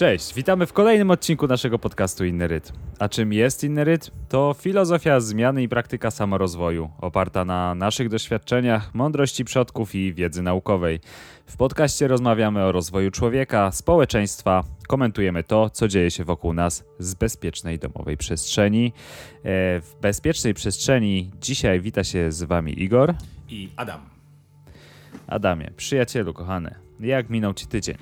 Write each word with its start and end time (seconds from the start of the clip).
Cześć, 0.00 0.34
witamy 0.34 0.66
w 0.66 0.72
kolejnym 0.72 1.10
odcinku 1.10 1.46
naszego 1.46 1.78
podcastu 1.78 2.24
Inny 2.24 2.48
Rytm. 2.48 2.72
A 2.98 3.08
czym 3.08 3.32
jest 3.32 3.64
Inny 3.64 3.84
Rytm? 3.84 4.10
To 4.28 4.54
filozofia 4.58 5.20
zmiany 5.20 5.62
i 5.62 5.68
praktyka 5.68 6.10
samorozwoju, 6.10 6.90
oparta 7.00 7.44
na 7.44 7.74
naszych 7.74 8.08
doświadczeniach, 8.08 8.94
mądrości 8.94 9.44
przodków 9.44 9.94
i 9.94 10.14
wiedzy 10.14 10.42
naukowej. 10.42 11.00
W 11.46 11.56
podcaście 11.56 12.08
rozmawiamy 12.08 12.64
o 12.64 12.72
rozwoju 12.72 13.10
człowieka, 13.10 13.72
społeczeństwa, 13.72 14.64
komentujemy 14.88 15.44
to, 15.44 15.70
co 15.70 15.88
dzieje 15.88 16.10
się 16.10 16.24
wokół 16.24 16.52
nas 16.52 16.84
z 16.98 17.14
bezpiecznej 17.14 17.78
domowej 17.78 18.16
przestrzeni. 18.16 18.86
E, 18.86 18.92
w 19.80 19.96
bezpiecznej 20.00 20.54
przestrzeni 20.54 21.30
dzisiaj 21.40 21.80
wita 21.80 22.04
się 22.04 22.32
z 22.32 22.42
Wami 22.42 22.82
Igor 22.82 23.14
i 23.48 23.68
Adam. 23.76 24.00
Adamie, 25.26 25.70
przyjacielu 25.76 26.34
kochany, 26.34 26.74
jak 27.00 27.30
minął 27.30 27.54
Ci 27.54 27.66
tydzień? 27.66 27.96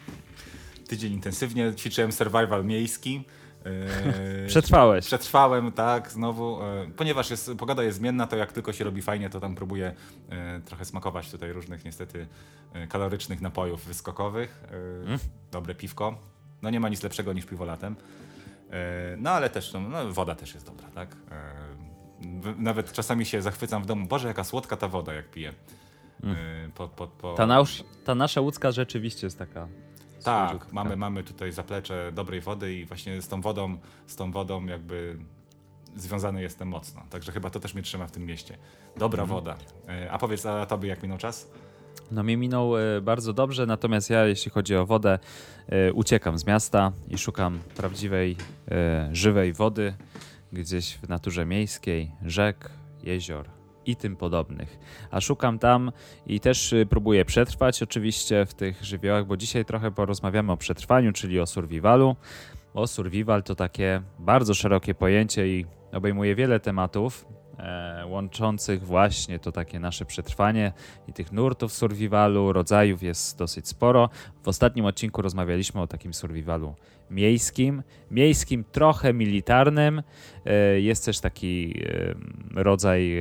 Tydzień 0.88 1.12
intensywnie 1.12 1.74
ćwiczyłem 1.74 2.12
survival 2.12 2.64
miejski. 2.64 3.24
E, 3.64 4.46
Przetrwałeś. 4.46 5.06
Przetrwałem, 5.06 5.72
tak, 5.72 6.12
znowu. 6.12 6.62
E, 6.62 6.90
ponieważ 6.96 7.30
jest, 7.30 7.50
pogoda 7.58 7.82
jest 7.82 7.98
zmienna, 7.98 8.26
to 8.26 8.36
jak 8.36 8.52
tylko 8.52 8.72
się 8.72 8.84
robi 8.84 9.02
fajnie, 9.02 9.30
to 9.30 9.40
tam 9.40 9.54
próbuję 9.54 9.94
e, 10.28 10.60
trochę 10.60 10.84
smakować 10.84 11.30
tutaj 11.30 11.52
różnych 11.52 11.84
niestety 11.84 12.26
kalorycznych 12.88 13.40
napojów 13.40 13.84
wyskokowych. 13.84 14.64
Mm. 15.06 15.18
Dobre 15.52 15.74
piwko. 15.74 16.18
No 16.62 16.70
nie 16.70 16.80
ma 16.80 16.88
nic 16.88 17.02
lepszego 17.02 17.32
niż 17.32 17.46
piwo 17.46 17.64
latem. 17.64 17.96
No 19.16 19.30
ale 19.30 19.50
też 19.50 19.72
no, 19.72 19.80
no, 19.80 20.12
woda 20.12 20.34
też 20.34 20.54
jest 20.54 20.66
dobra, 20.66 20.88
tak? 20.94 21.16
Nawet 22.58 22.92
czasami 22.92 23.26
się 23.26 23.42
zachwycam 23.42 23.82
w 23.82 23.86
domu. 23.86 24.06
Boże, 24.06 24.28
jaka 24.28 24.44
słodka 24.44 24.76
ta 24.76 24.88
woda, 24.88 25.14
jak 25.14 25.30
piję. 25.30 25.52
Mm. 26.22 26.72
Po, 26.72 26.88
po, 26.88 27.06
po... 27.06 27.34
Ta, 27.34 27.46
nasz, 27.46 27.84
ta 28.04 28.14
nasza 28.14 28.40
łódzka 28.40 28.72
rzeczywiście 28.72 29.26
jest 29.26 29.38
taka 29.38 29.68
tak, 30.24 30.72
mamy, 30.72 30.90
tak. 30.90 30.98
mamy 30.98 31.24
tutaj 31.24 31.52
zaplecze 31.52 32.12
dobrej 32.14 32.40
wody 32.40 32.74
i 32.74 32.84
właśnie 32.84 33.22
z 33.22 33.28
tą 33.28 33.40
wodą, 33.40 33.76
z 34.06 34.16
tą 34.16 34.32
wodą 34.32 34.66
jakby 34.66 35.18
związany 35.96 36.42
jestem 36.42 36.68
mocno. 36.68 37.02
Także 37.10 37.32
chyba 37.32 37.50
to 37.50 37.60
też 37.60 37.74
mnie 37.74 37.82
trzyma 37.82 38.06
w 38.06 38.10
tym 38.10 38.26
mieście. 38.26 38.56
Dobra 38.96 39.22
mhm. 39.22 39.40
woda. 39.40 39.56
E, 39.88 40.10
a 40.10 40.18
powiedz, 40.18 40.46
a 40.46 40.66
tobie 40.66 40.88
jak 40.88 41.02
minął 41.02 41.18
czas? 41.18 41.50
No 42.10 42.22
mnie 42.22 42.36
minął 42.36 42.78
e, 42.78 43.00
bardzo 43.00 43.32
dobrze, 43.32 43.66
natomiast 43.66 44.10
ja 44.10 44.26
jeśli 44.26 44.50
chodzi 44.50 44.76
o 44.76 44.86
wodę, 44.86 45.18
e, 45.68 45.92
uciekam 45.92 46.38
z 46.38 46.46
miasta 46.46 46.92
i 47.08 47.18
szukam 47.18 47.58
prawdziwej, 47.76 48.36
żywej 49.12 49.52
wody 49.52 49.94
gdzieś 50.52 50.94
w 50.94 51.08
naturze 51.08 51.46
miejskiej, 51.46 52.12
rzek, 52.22 52.70
jezior, 53.02 53.57
i 53.88 53.96
tym 53.96 54.16
podobnych. 54.16 54.78
A 55.10 55.20
szukam 55.20 55.58
tam 55.58 55.92
i 56.26 56.40
też 56.40 56.72
y, 56.72 56.86
próbuję 56.90 57.24
przetrwać 57.24 57.82
oczywiście 57.82 58.46
w 58.46 58.54
tych 58.54 58.84
żywiołach, 58.84 59.26
bo 59.26 59.36
dzisiaj 59.36 59.64
trochę 59.64 59.90
porozmawiamy 59.90 60.52
o 60.52 60.56
przetrwaniu, 60.56 61.12
czyli 61.12 61.40
o 61.40 61.46
survivalu. 61.46 62.16
O 62.74 62.86
survival 62.86 63.42
to 63.42 63.54
takie 63.54 64.02
bardzo 64.18 64.54
szerokie 64.54 64.94
pojęcie 64.94 65.48
i 65.48 65.66
obejmuje 65.92 66.34
wiele 66.34 66.60
tematów, 66.60 67.26
łączących 68.06 68.82
właśnie 68.82 69.38
to 69.38 69.52
takie 69.52 69.80
nasze 69.80 70.04
przetrwanie 70.04 70.72
i 71.08 71.12
tych 71.12 71.32
nurtów 71.32 71.72
survivalu, 71.72 72.52
rodzajów 72.52 73.02
jest 73.02 73.38
dosyć 73.38 73.68
sporo. 73.68 74.10
W 74.42 74.48
ostatnim 74.48 74.84
odcinku 74.84 75.22
rozmawialiśmy 75.22 75.80
o 75.80 75.86
takim 75.86 76.14
survivalu 76.14 76.74
miejskim, 77.10 77.82
miejskim 78.10 78.64
trochę 78.72 79.12
militarnym. 79.12 80.02
E, 80.44 80.80
jest 80.80 81.04
też 81.04 81.20
taki 81.20 81.80
rodzaj 82.54 83.16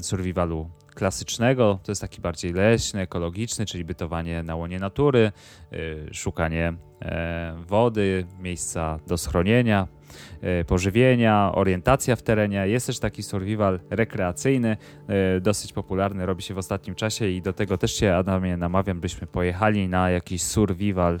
survivalu 0.00 0.70
klasycznego, 0.94 1.78
to 1.82 1.92
jest 1.92 2.00
taki 2.00 2.20
bardziej 2.20 2.52
leśny, 2.52 3.00
ekologiczny, 3.00 3.66
czyli 3.66 3.84
bytowanie 3.84 4.42
na 4.42 4.56
łonie 4.56 4.78
natury, 4.78 5.32
y, 5.72 6.08
szukanie 6.12 6.74
e, 7.02 7.54
wody, 7.66 8.26
miejsca 8.38 8.98
do 9.06 9.18
schronienia, 9.18 9.88
e, 10.40 10.64
pożywienia, 10.64 11.50
orientacja 11.54 12.16
w 12.16 12.22
terenie. 12.22 12.68
Jest 12.68 12.86
też 12.86 12.98
taki 12.98 13.22
survival 13.22 13.80
rekreacyjny, 13.90 14.76
e, 15.08 15.40
dosyć 15.40 15.72
popularny, 15.72 16.26
robi 16.26 16.42
się 16.42 16.54
w 16.54 16.58
ostatnim 16.58 16.94
czasie 16.94 17.28
i 17.28 17.42
do 17.42 17.52
tego 17.52 17.78
też 17.78 17.96
się, 17.96 18.14
Adamie, 18.14 18.56
namawiam, 18.56 19.00
byśmy 19.00 19.26
pojechali 19.26 19.88
na 19.88 20.10
jakiś 20.10 20.42
survival 20.42 21.20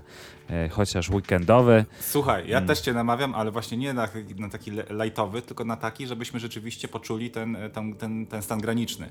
chociaż 0.70 1.10
weekendowy. 1.10 1.84
Słuchaj, 2.00 2.42
ja 2.48 2.56
hmm. 2.56 2.68
też 2.68 2.80
cię 2.80 2.92
namawiam, 2.92 3.34
ale 3.34 3.50
właśnie 3.50 3.78
nie 3.78 3.92
na, 3.92 4.08
na 4.38 4.48
taki 4.48 4.70
lightowy, 4.90 5.42
tylko 5.42 5.64
na 5.64 5.76
taki, 5.76 6.06
żebyśmy 6.06 6.40
rzeczywiście 6.40 6.88
poczuli 6.88 7.30
ten, 7.30 7.56
ten, 7.72 7.94
ten, 7.94 8.26
ten 8.26 8.42
stan 8.42 8.60
graniczny. 8.60 9.08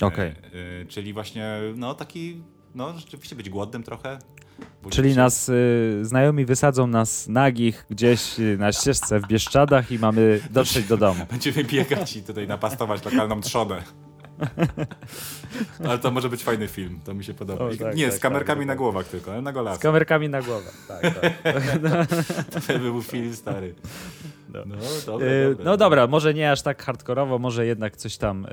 Okay. 0.00 0.34
E, 0.82 0.86
czyli 0.86 1.12
właśnie 1.12 1.60
no 1.76 1.94
taki, 1.94 2.42
no 2.74 2.98
rzeczywiście 2.98 3.36
być 3.36 3.50
głodnym 3.50 3.82
trochę. 3.82 4.18
Czyli 4.90 5.10
się... 5.10 5.16
nas 5.16 5.48
y, 5.48 5.98
znajomi 6.02 6.44
wysadzą 6.44 6.86
nas 6.86 7.28
nagich 7.28 7.86
gdzieś 7.90 8.40
y, 8.40 8.56
na 8.58 8.72
ścieżce 8.72 9.20
w 9.20 9.26
Bieszczadach 9.26 9.92
i 9.92 9.98
mamy 9.98 10.40
dotrzeć 10.50 10.86
do 10.86 10.96
domu. 10.96 11.26
Będziemy 11.30 11.64
biegać 11.64 12.16
i 12.16 12.22
tutaj 12.22 12.48
napastować 12.48 13.04
lokalną 13.04 13.40
trzonę. 13.40 13.82
ale 15.88 15.98
to 15.98 16.10
może 16.10 16.28
być 16.28 16.44
fajny 16.44 16.68
film, 16.68 17.00
to 17.04 17.14
mi 17.14 17.24
się 17.24 17.34
podoba. 17.34 17.64
O, 17.64 17.70
tak, 17.76 17.96
nie, 17.96 18.06
tak, 18.06 18.14
z 18.14 18.18
kamerkami 18.18 18.60
tak, 18.60 18.66
na 18.66 18.76
głowach 18.76 19.06
tylko, 19.06 19.32
ale 19.32 19.42
na 19.42 19.52
golasach. 19.52 19.80
Z 19.80 19.82
kamerkami 19.82 20.28
na 20.28 20.42
głowach, 20.42 20.74
tak. 20.88 21.02
tak. 21.02 21.32
to 22.66 22.72
by 22.72 22.78
był 22.78 23.02
film 23.02 23.34
stary. 23.34 23.74
No, 24.54 24.60
no, 24.66 24.76
dobra, 25.06 25.26
dobra, 25.50 25.64
no 25.64 25.76
dobra, 25.76 26.06
może 26.06 26.34
nie 26.34 26.52
aż 26.52 26.62
tak 26.62 26.82
hardkorowo, 26.82 27.38
może 27.38 27.66
jednak 27.66 27.96
coś 27.96 28.16
tam 28.16 28.46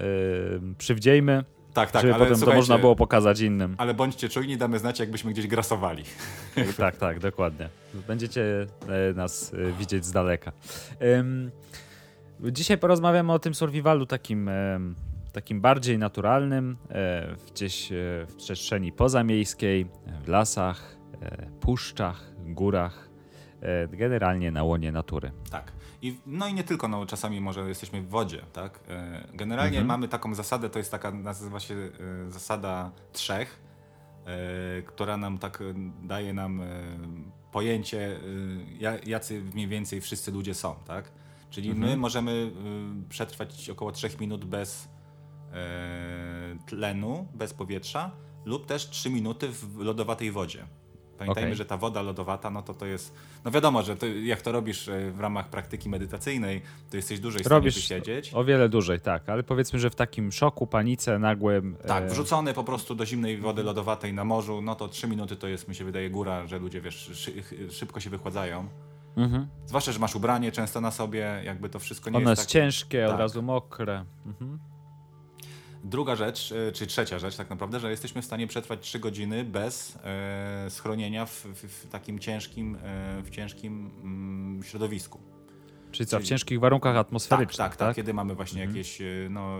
yy, 0.61 0.75
przywdziejmy. 0.77 1.43
Tak, 1.73 1.91
tak, 1.91 2.01
żeby 2.01 2.13
ale 2.13 2.25
potem 2.25 2.41
to 2.47 2.53
można 2.53 2.77
było 2.77 2.95
pokazać 2.95 3.39
innym. 3.39 3.75
Ale 3.77 3.93
bądźcie 3.93 4.29
czujni, 4.29 4.57
damy 4.57 4.79
znać, 4.79 4.99
jakbyśmy 4.99 5.31
gdzieś 5.31 5.47
grasowali. 5.47 6.03
tak, 6.77 6.97
tak, 6.97 7.19
dokładnie. 7.19 7.69
Będziecie 8.07 8.67
e, 8.87 9.13
nas 9.13 9.53
e, 9.53 9.71
widzieć 9.71 10.05
z 10.05 10.11
daleka. 10.11 10.51
Dzisiaj 12.39 12.77
porozmawiamy 12.77 13.33
o 13.33 13.39
tym 13.39 13.55
survivalu 13.55 14.05
takim 14.05 14.49
takim 15.31 15.61
bardziej 15.61 15.97
naturalnym, 15.97 16.77
e, 16.89 17.35
gdzieś 17.51 17.91
e, 17.91 17.95
w 18.27 18.35
przestrzeni 18.37 18.91
pozamiejskiej, 18.91 19.85
w 20.23 20.27
lasach, 20.27 20.97
e, 21.21 21.49
puszczach, 21.59 22.31
górach, 22.45 23.11
generalnie 23.89 24.51
na 24.51 24.63
łonie 24.63 24.91
natury. 24.91 25.31
Tak. 25.51 25.71
I, 26.01 26.17
no 26.25 26.47
i 26.47 26.53
nie 26.53 26.63
tylko, 26.63 26.87
no, 26.87 27.05
czasami 27.05 27.41
może 27.41 27.67
jesteśmy 27.67 28.01
w 28.01 28.09
wodzie, 28.09 28.41
tak? 28.53 28.79
Generalnie 29.33 29.77
mhm. 29.77 29.87
mamy 29.87 30.07
taką 30.07 30.35
zasadę, 30.35 30.69
to 30.69 30.79
jest 30.79 30.91
taka, 30.91 31.11
nazywa 31.11 31.59
się 31.59 31.75
zasada 32.29 32.91
trzech, 33.11 33.61
która 34.85 35.17
nam 35.17 35.37
tak 35.37 35.63
daje 36.03 36.33
nam 36.33 36.61
pojęcie, 37.51 38.19
jacy 39.05 39.43
mniej 39.53 39.67
więcej 39.67 40.01
wszyscy 40.01 40.31
ludzie 40.31 40.53
są, 40.53 40.75
tak? 40.87 41.11
Czyli 41.49 41.69
mhm. 41.69 41.89
my 41.89 41.97
możemy 41.97 42.51
przetrwać 43.09 43.69
około 43.69 43.91
trzech 43.91 44.19
minut 44.19 44.45
bez 44.45 44.89
tlenu 46.65 47.27
bez 47.33 47.53
powietrza 47.53 48.11
lub 48.45 48.65
też 48.65 48.89
3 48.89 49.09
minuty 49.09 49.47
w 49.47 49.77
lodowatej 49.77 50.31
wodzie. 50.31 50.65
Pamiętajmy, 51.21 51.49
okay. 51.49 51.55
że 51.55 51.65
ta 51.65 51.77
woda 51.77 52.01
lodowata, 52.01 52.49
no 52.49 52.61
to 52.61 52.73
to 52.73 52.85
jest. 52.85 53.15
No 53.45 53.51
wiadomo, 53.51 53.81
że 53.81 53.95
to, 53.95 54.05
jak 54.05 54.41
to 54.41 54.51
robisz 54.51 54.87
e, 54.87 55.11
w 55.11 55.19
ramach 55.19 55.49
praktyki 55.49 55.89
medytacyjnej, 55.89 56.61
to 56.89 56.97
jesteś 56.97 57.19
dłużej 57.19 57.41
robisz 57.45 57.75
w 57.75 57.85
stanie 57.85 58.01
wysiedzieć. 58.01 58.33
O 58.33 58.43
wiele 58.43 58.69
dłużej, 58.69 58.99
tak, 58.99 59.29
ale 59.29 59.43
powiedzmy, 59.43 59.79
że 59.79 59.89
w 59.89 59.95
takim 59.95 60.31
szoku, 60.31 60.67
panice 60.67 61.19
nagłym. 61.19 61.77
Tak, 61.87 62.03
e, 62.03 62.07
wrzucony 62.07 62.53
po 62.53 62.63
prostu 62.63 62.95
do 62.95 63.05
zimnej 63.05 63.37
wody 63.37 63.63
lodowatej 63.63 64.13
na 64.13 64.23
morzu, 64.23 64.61
no 64.61 64.75
to 64.75 64.87
3 64.87 65.07
minuty 65.07 65.35
to 65.35 65.47
jest, 65.47 65.67
mi 65.67 65.75
się 65.75 65.85
wydaje, 65.85 66.09
góra, 66.09 66.47
że 66.47 66.59
ludzie 66.59 66.81
wiesz, 66.81 67.11
szybko 67.69 67.99
się 67.99 68.09
wychładzają. 68.09 68.67
Mhm. 69.17 69.47
Zwłaszcza, 69.65 69.91
że 69.91 69.99
masz 69.99 70.15
ubranie 70.15 70.51
często 70.51 70.81
na 70.81 70.91
sobie, 70.91 71.41
jakby 71.45 71.69
to 71.69 71.79
wszystko 71.79 72.09
nie 72.09 72.17
Ono 72.17 72.29
jest. 72.29 72.39
Ono 72.39 72.41
jest 72.41 72.49
ciężkie, 72.49 73.03
tak. 73.05 73.13
od 73.13 73.19
razu 73.19 73.41
mokre. 73.41 74.05
Mhm. 74.25 74.59
Druga 75.83 76.15
rzecz, 76.15 76.51
e, 76.51 76.71
czy 76.71 76.87
trzecia 76.87 77.19
rzecz 77.19 77.35
tak 77.35 77.49
naprawdę, 77.49 77.79
że 77.79 77.91
jesteśmy 77.91 78.21
w 78.21 78.25
stanie 78.25 78.47
przetrwać 78.47 78.79
3 78.79 78.99
godziny 78.99 79.43
bez 79.43 79.97
e, 80.03 80.69
schronienia 80.69 81.25
w, 81.25 81.45
w, 81.45 81.87
takim 81.87 82.19
ciężkim, 82.19 82.77
e, 82.83 83.21
w 83.23 83.29
ciężkim 83.29 83.91
mm, 84.03 84.63
środowisku. 84.63 85.19
Czyli 85.91 86.07
co, 86.07 86.19
w 86.19 86.23
ciężkich 86.23 86.59
warunkach 86.59 86.95
atmosferycznych, 86.95 87.57
tak? 87.57 87.69
Tak, 87.69 87.77
tak, 87.77 87.87
tak 87.87 87.95
kiedy 87.95 88.13
mamy 88.13 88.35
właśnie 88.35 88.61
mhm. 88.61 88.77
jakieś 88.77 89.01
e, 89.01 89.05
no, 89.29 89.57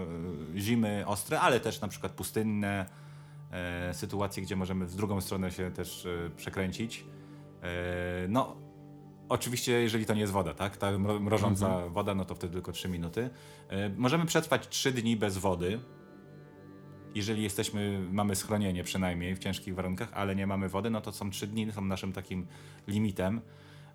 zimy 0.55 1.03
ostre, 1.07 1.39
ale 1.39 1.59
też 1.59 1.81
na 1.81 1.87
przykład 1.87 2.11
pustynne 2.11 2.85
e, 3.51 3.93
sytuacje, 3.93 4.43
gdzie 4.43 4.55
możemy 4.55 4.85
w 4.85 4.95
drugą 4.95 5.21
stronę 5.21 5.51
się 5.51 5.71
też 5.71 6.05
e, 6.05 6.29
przekręcić. 6.35 7.05
no, 8.29 8.55
Oczywiście, 9.29 9.71
jeżeli 9.71 10.05
to 10.05 10.13
nie 10.13 10.21
jest 10.21 10.33
woda, 10.33 10.53
tak? 10.53 10.77
Ta 10.77 10.97
mrożąca 10.97 11.65
mhm. 11.65 11.93
woda, 11.93 12.15
no 12.15 12.25
to 12.25 12.35
wtedy 12.35 12.53
tylko 12.53 12.71
3 12.71 12.89
minuty. 12.89 13.29
możemy 13.97 14.25
przetrwać 14.25 14.67
3 14.67 14.91
dni 14.91 15.17
bez 15.17 15.37
wody, 15.37 15.79
jeżeli 17.15 17.43
jesteśmy, 17.43 18.07
mamy 18.11 18.35
schronienie 18.35 18.83
przynajmniej 18.83 19.35
w 19.35 19.39
ciężkich 19.39 19.75
warunkach, 19.75 20.09
ale 20.13 20.35
nie 20.35 20.47
mamy 20.47 20.69
wody, 20.69 20.89
no 20.89 21.01
to 21.01 21.11
są 21.11 21.29
trzy 21.29 21.47
dni, 21.47 21.71
są 21.71 21.81
naszym 21.81 22.13
takim 22.13 22.47
limitem. 22.87 23.41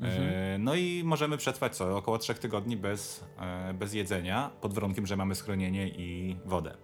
Mhm. 0.01 0.29
E, 0.29 0.59
no 0.59 0.75
i 0.75 1.03
możemy 1.05 1.37
przetrwać 1.37 1.77
co? 1.77 1.97
Około 1.97 2.19
trzech 2.19 2.39
tygodni 2.39 2.77
bez, 2.77 3.25
e, 3.39 3.75
bez 3.75 3.95
jedzenia, 3.95 4.51
pod 4.61 4.75
warunkiem, 4.75 5.07
że 5.07 5.17
mamy 5.17 5.35
schronienie 5.35 5.89
i 5.89 6.37
wodę. 6.45 6.77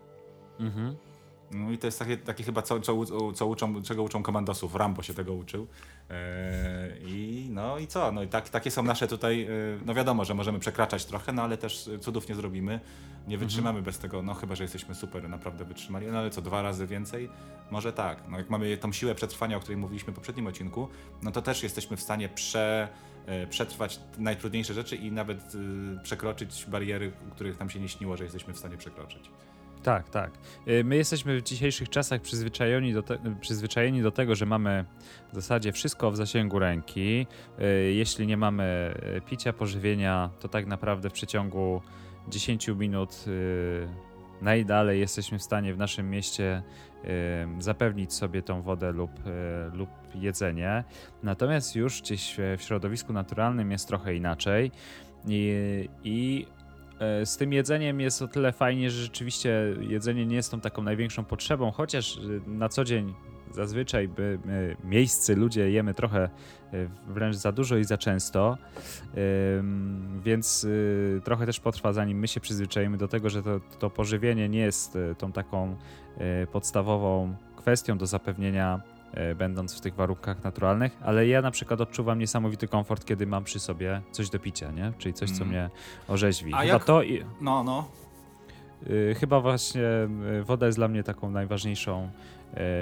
Mhm. 0.61 0.97
No 1.53 1.71
i 1.71 1.79
to 1.79 1.87
jest 1.87 1.99
takie, 1.99 2.17
takie 2.17 2.45
chyba, 2.45 2.63
co, 2.63 2.81
co, 2.81 3.33
co 3.33 3.47
uczą, 3.47 3.83
czego 3.83 4.03
uczą 4.03 4.23
komandosów. 4.23 4.75
Rambo 4.75 5.03
się 5.03 5.15
tego 5.15 5.33
uczył. 5.33 5.67
Eee, 6.11 7.03
I 7.07 7.49
no 7.51 7.79
i 7.79 7.87
co? 7.87 8.13
No 8.13 8.23
i 8.23 8.29
tak, 8.29 8.49
takie 8.49 8.71
są 8.71 8.83
nasze 8.83 9.09
tutaj, 9.09 9.43
e, 9.43 9.49
no 9.87 9.95
wiadomo, 9.95 10.25
że 10.25 10.35
możemy 10.35 10.59
przekraczać 10.59 11.05
trochę, 11.05 11.33
no 11.33 11.43
ale 11.43 11.57
też 11.57 11.91
cudów 12.01 12.29
nie 12.29 12.35
zrobimy. 12.35 12.81
Nie 13.29 13.39
wytrzymamy 13.39 13.79
mhm. 13.79 13.85
bez 13.85 13.99
tego, 13.99 14.23
no 14.23 14.35
chyba, 14.35 14.55
że 14.55 14.65
jesteśmy 14.65 14.95
super, 14.95 15.29
naprawdę 15.29 15.65
wytrzymali. 15.65 16.07
No 16.07 16.19
ale 16.19 16.31
co, 16.31 16.43
dwa 16.43 16.63
razy 16.63 16.87
więcej? 16.87 17.29
Może 17.71 17.93
tak. 17.93 18.23
No 18.29 18.39
jak 18.39 18.51
mamy 18.51 18.77
tą 18.77 18.93
siłę 18.93 19.15
przetrwania, 19.15 19.57
o 19.57 19.61
której 19.61 19.77
mówiliśmy 19.77 20.13
w 20.13 20.17
poprzednim 20.17 20.47
odcinku, 20.47 20.89
no 21.23 21.31
to 21.31 21.43
też 21.43 21.63
jesteśmy 21.63 21.97
w 21.97 22.01
stanie 22.01 22.29
prze 22.29 22.89
e, 23.27 23.47
przetrwać 23.47 24.01
najtrudniejsze 24.19 24.75
rzeczy 24.75 24.97
i 24.97 25.13
nawet 25.13 25.53
przekroczyć 26.03 26.67
bariery, 26.69 27.13
których 27.35 27.61
nam 27.61 27.71
się 27.71 27.81
nie 27.81 27.89
śniło, 27.89 28.17
że 28.17 28.25
jesteśmy 28.25 28.55
w 28.55 28.59
stanie 28.59 28.77
przekroczyć. 28.77 29.31
Tak, 29.83 30.09
tak. 30.09 30.31
Y, 30.69 30.85
my 30.85 30.97
jesteśmy 30.97 31.41
w 31.41 31.43
dzisiejszych 31.43 31.89
czasach 31.89 32.21
przyzwyczajeni 32.21 32.93
do, 32.93 33.03
te, 33.03 33.19
przyzwyczajeni 33.41 34.03
do 34.03 34.11
tego, 34.11 34.35
że 34.35 34.47
mamy 34.47 34.85
w 35.33 35.35
zasadzie 35.35 35.73
wszystko 35.73 36.11
w 36.11 36.17
zasięgu 36.17 36.59
ręki. 36.59 37.27
Y, 37.61 37.93
jeśli 37.93 38.27
nie 38.27 38.37
mamy 38.37 38.95
y, 39.17 39.21
picia, 39.21 39.53
pożywienia, 39.53 40.31
to 40.41 40.49
tak 40.49 40.67
naprawdę 40.67 41.11
w 41.11 41.13
przeciągu 41.13 41.83
10 42.29 42.69
minut 42.69 43.25
najdalej 44.43 45.01
jesteśmy 45.01 45.39
w 45.39 45.43
stanie 45.43 45.75
w 45.75 45.79
naszym 45.79 46.11
mieście 46.11 46.63
zapewnić 47.59 48.13
sobie 48.13 48.43
tą 48.43 48.63
wodę 48.63 48.93
lub, 48.93 49.11
lub 49.73 49.89
jedzenie. 50.15 50.85
Natomiast 51.23 51.77
już 51.77 52.03
gdzieś 52.03 52.37
w 52.59 52.63
środowisku 52.63 53.13
naturalnym 53.13 53.71
jest 53.71 53.89
trochę 53.89 54.15
inaczej. 54.15 54.71
I, 55.27 55.89
i 56.05 56.47
z 57.25 57.37
tym 57.37 57.53
jedzeniem 57.53 58.01
jest 58.01 58.23
o 58.23 58.29
tyle 58.29 58.53
fajnie, 58.53 58.91
że 58.91 59.03
rzeczywiście 59.03 59.77
jedzenie 59.81 60.27
nie 60.27 60.37
jest 60.37 60.51
tą 60.51 60.61
taką 60.61 60.83
największą 60.83 61.25
potrzebą, 61.25 61.71
chociaż 61.71 62.17
e, 62.17 62.21
na 62.51 62.69
co 62.69 62.85
dzień 62.85 63.15
zazwyczaj 63.51 64.09
by, 64.09 64.39
my, 64.45 64.77
miejscy 64.85 65.37
ludzie 65.37 65.71
jemy 65.71 65.95
trochę 65.95 66.21
e, 66.23 66.31
wręcz 67.07 67.37
za 67.37 67.53
dużo 67.53 67.77
i 67.77 67.85
za 67.85 67.99
często, 67.99 68.59
więc 70.25 70.67
trochę 71.25 71.47
też 71.47 71.61
potrwa 71.61 71.93
zanim 71.93 72.19
my 72.19 72.29
się 72.29 72.41
przyzwyczajimy 72.41 72.97
do 72.97 73.09
tego, 73.09 73.31
że 73.31 73.43
to, 73.43 73.61
to 73.79 73.91
pożywienie 73.91 74.49
nie 74.49 74.61
jest 74.61 74.99
tą 75.19 75.33
taką 75.33 75.77
podstawową 76.53 77.37
kwestią 77.57 77.99
do 77.99 78.07
zapewnienia 78.07 78.81
E, 79.02 79.02
będąc 79.37 79.79
w 79.79 79.81
tych 79.81 79.95
warunkach 79.95 80.45
naturalnych, 80.45 80.97
ale 81.01 81.27
ja 81.27 81.43
na 81.43 81.51
przykład 81.51 81.81
odczuwam 81.81 82.19
niesamowity 82.19 82.69
komfort, 82.69 83.05
kiedy 83.05 83.27
mam 83.27 83.45
przy 83.45 83.61
sobie 83.61 84.03
coś 84.11 84.31
do 84.31 84.39
picia, 84.39 84.71
nie? 84.71 84.93
Czyli 84.99 85.15
coś, 85.15 85.31
co 85.31 85.45
mm. 85.45 85.49
mnie 85.49 85.71
orzeźwi. 86.09 86.55
A 86.55 86.59
chyba 86.59 86.73
jak... 86.73 86.85
to 86.85 87.03
i... 87.03 87.25
No, 87.41 87.65
no. 87.65 87.89
Y, 88.91 89.17
chyba 89.21 89.41
właśnie 89.41 89.83
y, 90.41 90.45
woda 90.45 90.67
jest 90.67 90.79
dla 90.79 90.89
mnie 90.89 91.03
taką 91.03 91.31
najważniejszą 91.31 92.11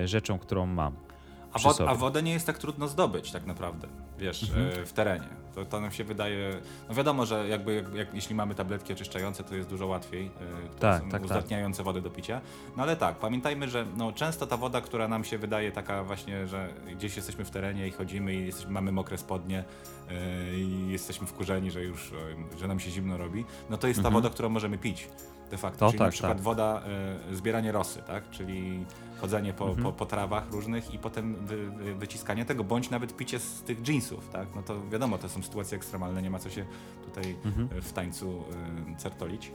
y, 0.03 0.09
rzeczą, 0.09 0.39
którą 0.39 0.67
mam. 0.67 0.93
A, 1.53 1.59
wod 1.59 1.81
a, 1.81 1.95
wodę 1.95 2.23
nie 2.23 2.33
jest 2.33 2.47
tak 2.47 2.59
trudno 2.59 2.89
zdobyć 2.89 3.33
tak 3.33 3.47
naprawdę, 3.47 3.89
wiesz, 4.21 4.43
mhm. 4.43 4.87
w 4.87 4.93
terenie. 4.93 5.29
To, 5.55 5.65
to 5.65 5.81
nam 5.81 5.93
się 5.93 6.05
wydaje, 6.05 6.61
no 6.89 6.95
wiadomo, 6.95 7.27
że 7.27 7.49
jakby 7.49 7.85
jak, 7.95 8.15
jeśli 8.15 8.35
mamy 8.35 8.55
tabletki 8.55 8.93
oczyszczające, 8.93 9.45
to 9.45 9.55
jest 9.55 9.69
dużo 9.69 9.87
łatwiej, 9.87 10.25
yy, 10.25 10.31
tak, 10.81 11.03
tak, 11.11 11.23
uzdatniające 11.23 11.77
tak. 11.77 11.85
wodę 11.85 12.01
do 12.01 12.11
picia. 12.11 12.41
No 12.77 12.83
ale 12.83 12.97
tak, 12.97 13.17
pamiętajmy, 13.17 13.69
że 13.69 13.87
no, 13.97 14.13
często 14.13 14.47
ta 14.47 14.57
woda, 14.57 14.81
która 14.81 15.09
nam 15.09 15.25
się 15.25 15.39
wydaje 15.39 15.73
taka 15.73 16.05
właśnie, 16.05 16.47
że 16.47 16.69
gdzieś 16.97 17.17
jesteśmy 17.17 17.45
w 17.45 17.51
terenie 17.51 17.89
i 17.89 17.91
chodzimy 17.91 18.35
i 18.35 18.47
jesteśmy, 18.47 18.73
mamy 18.73 18.93
mokre 18.93 19.19
spodnie 19.19 19.65
yy, 20.11 20.17
i 20.59 20.89
jesteśmy 20.89 21.27
wkurzeni, 21.27 21.71
że 21.71 21.85
już, 21.85 22.13
że 22.59 22.69
nam 22.69 22.81
się 22.81 22.91
zimno 22.91 23.17
robi, 23.17 23.45
no 23.71 23.79
to 23.79 23.87
jest 23.89 23.99
mhm. 23.99 24.15
ta 24.15 24.21
woda, 24.21 24.35
którą 24.35 24.49
możemy 24.49 24.79
pić 24.79 25.09
de 25.51 25.59
facto. 25.59 25.79
To, 25.79 25.87
Czyli 25.87 25.99
tak, 25.99 26.07
na 26.07 26.13
przykład 26.13 26.33
tak. 26.33 26.43
woda, 26.43 26.83
y, 27.33 27.37
zbieranie 27.37 27.73
rosy, 27.73 28.03
tak? 28.03 28.31
Czyli 28.31 28.85
chodzenie 29.21 29.53
po, 29.53 29.65
mhm. 29.65 29.83
po, 29.83 29.93
po, 29.93 30.07
trawach 30.07 30.51
różnych 30.51 30.95
i 30.95 30.99
potem 30.99 31.35
wy, 31.47 31.71
wy, 31.71 31.95
wyciskanie 31.95 32.45
tego, 32.45 32.65
bądź 32.65 32.91
nawet 32.91 33.17
picie 33.17 33.39
z 33.39 33.63
tych 33.63 33.89
jeansów, 33.89 34.10
tak? 34.17 34.49
No 34.55 34.63
to 34.63 34.89
wiadomo, 34.91 35.19
to 35.19 35.29
są 35.29 35.43
sytuacje 35.43 35.77
ekstremalne, 35.77 36.23
nie 36.23 36.31
ma 36.31 36.39
co 36.39 36.51
się 36.51 36.65
tutaj 37.05 37.37
mhm. 37.45 37.83
w 37.83 37.93
tańcu 37.93 38.45
y, 38.93 38.97
certolić. 38.97 39.53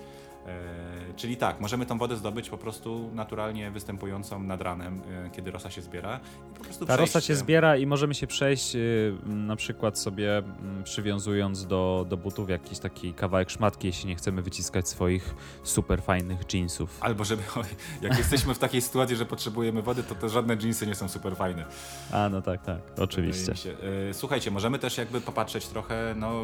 E, 0.47 1.13
czyli 1.15 1.37
tak, 1.37 1.61
możemy 1.61 1.85
tą 1.85 1.97
wodę 1.97 2.17
zdobyć 2.17 2.49
po 2.49 2.57
prostu 2.57 3.09
naturalnie 3.13 3.71
występującą 3.71 4.43
nad 4.43 4.61
ranem, 4.61 5.01
e, 5.25 5.29
kiedy 5.29 5.51
rosa 5.51 5.71
się 5.71 5.81
zbiera. 5.81 6.19
I 6.51 6.57
po 6.57 6.63
prostu 6.63 6.85
Ta 6.85 6.95
rosa 6.95 7.21
się 7.21 7.35
zbiera 7.35 7.77
i 7.77 7.85
możemy 7.85 8.15
się 8.15 8.27
przejść 8.27 8.75
y, 8.75 9.13
na 9.25 9.55
przykład 9.55 9.99
sobie 9.99 10.43
przywiązując 10.83 11.67
do, 11.67 12.05
do 12.09 12.17
butów 12.17 12.49
jakiś 12.49 12.79
taki 12.79 13.13
kawałek 13.13 13.49
szmatki, 13.49 13.87
jeśli 13.87 14.09
nie 14.09 14.15
chcemy 14.15 14.41
wyciskać 14.41 14.89
swoich 14.89 15.35
super 15.63 16.01
fajnych 16.01 16.53
jeansów. 16.53 16.97
Albo 17.01 17.23
żeby, 17.23 17.43
jak 18.01 18.17
jesteśmy 18.23 18.53
w 18.53 18.59
takiej 18.59 18.81
sytuacji, 18.81 19.15
że 19.15 19.25
potrzebujemy 19.25 19.81
wody, 19.81 20.03
to 20.03 20.15
te 20.15 20.29
żadne 20.29 20.57
jeansy 20.61 20.87
nie 20.87 20.95
są 20.95 21.09
super 21.09 21.35
fajne. 21.35 21.65
A, 22.11 22.29
no 22.29 22.41
tak, 22.41 22.61
tak, 22.61 22.79
oczywiście. 22.97 23.53
E, 24.09 24.13
słuchajcie, 24.13 24.51
możemy 24.51 24.79
też 24.79 24.97
jakby 24.97 25.21
popatrzeć 25.21 25.67
trochę, 25.67 26.13
no, 26.17 26.43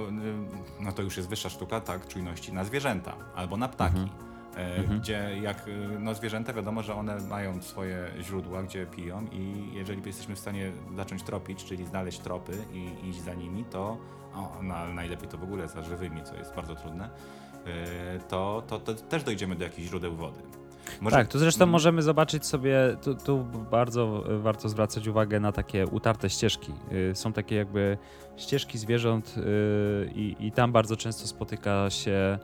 no 0.80 0.92
to 0.92 1.02
już 1.02 1.18
jest 1.18 1.30
wyższa 1.30 1.50
sztuka, 1.50 1.82
tak, 1.82 2.08
czujności 2.08 2.54
na 2.54 2.64
zwierzęta 2.64 3.16
albo 3.36 3.58
na 3.58 3.68
ptaki. 3.68 3.91
Mhm. 3.96 4.10
E, 4.58 4.76
mhm. 4.76 5.00
Gdzie 5.00 5.38
jak 5.42 5.58
e, 5.68 6.00
no, 6.00 6.14
zwierzęta 6.14 6.54
wiadomo, 6.54 6.84
że 6.84 6.96
one 6.96 7.20
mają 7.20 7.62
swoje 7.62 8.12
źródła, 8.22 8.64
gdzie 8.64 8.86
piją 8.86 9.26
i 9.32 9.70
jeżeli 9.74 10.02
jesteśmy 10.06 10.36
w 10.36 10.40
stanie 10.40 10.72
zacząć 10.96 11.24
tropić, 11.24 11.64
czyli 11.66 11.86
znaleźć 11.86 12.20
tropy 12.20 12.58
i 12.74 13.10
iść 13.10 13.22
za 13.22 13.34
nimi, 13.34 13.66
to 13.66 13.98
o, 14.36 14.58
no, 14.62 14.88
najlepiej 14.94 15.30
to 15.30 15.38
w 15.38 15.44
ogóle 15.44 15.68
za 15.68 15.82
żywymi, 15.82 16.24
co 16.24 16.36
jest 16.36 16.56
bardzo 16.56 16.76
trudne, 16.76 17.10
e, 17.66 18.20
to, 18.20 18.64
to, 18.68 18.80
to 18.80 18.94
też 18.94 19.24
dojdziemy 19.24 19.56
do 19.56 19.64
jakichś 19.64 19.88
źródeł 19.88 20.16
wody. 20.16 20.61
Może... 21.02 21.16
Tak, 21.16 21.28
tu 21.28 21.40
zresztą 21.40 21.66
możemy 21.66 22.02
zobaczyć 22.02 22.46
sobie, 22.46 22.98
tu, 23.04 23.16
tu, 23.16 23.46
bardzo 23.72 24.24
warto 24.40 24.70
zwracać 24.70 25.08
uwagę 25.08 25.40
na 25.40 25.52
takie 25.52 25.88
utarte 25.88 26.30
ścieżki. 26.30 26.74
Są 27.14 27.34
takie 27.34 27.56
jakby 27.56 27.98
ścieżki 28.38 28.78
zwierząt 28.78 29.36
i, 30.16 30.36
i 30.40 30.52
tam 30.52 30.72
bardzo 30.72 30.98
często 30.98 31.28
spotyka 31.28 31.90
się 31.90 32.40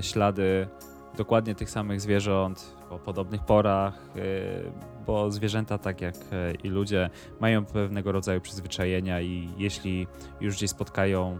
ślady 0.00 0.68
dokładnie 1.16 1.54
tych 1.54 1.70
samych 1.70 2.00
zwierząt 2.00 2.76
o 2.90 2.98
podobnych 2.98 3.44
porach, 3.44 4.16
y, 4.16 4.72
bo 5.06 5.30
zwierzęta, 5.30 5.78
tak 5.78 6.00
jak 6.00 6.14
y, 6.14 6.20
i 6.64 6.68
ludzie, 6.68 7.10
mają 7.40 7.64
pewnego 7.64 8.12
rodzaju 8.12 8.40
przyzwyczajenia 8.40 9.20
i 9.20 9.48
jeśli 9.58 10.06
już 10.40 10.56
gdzieś 10.56 10.70
spotkają 10.70 11.38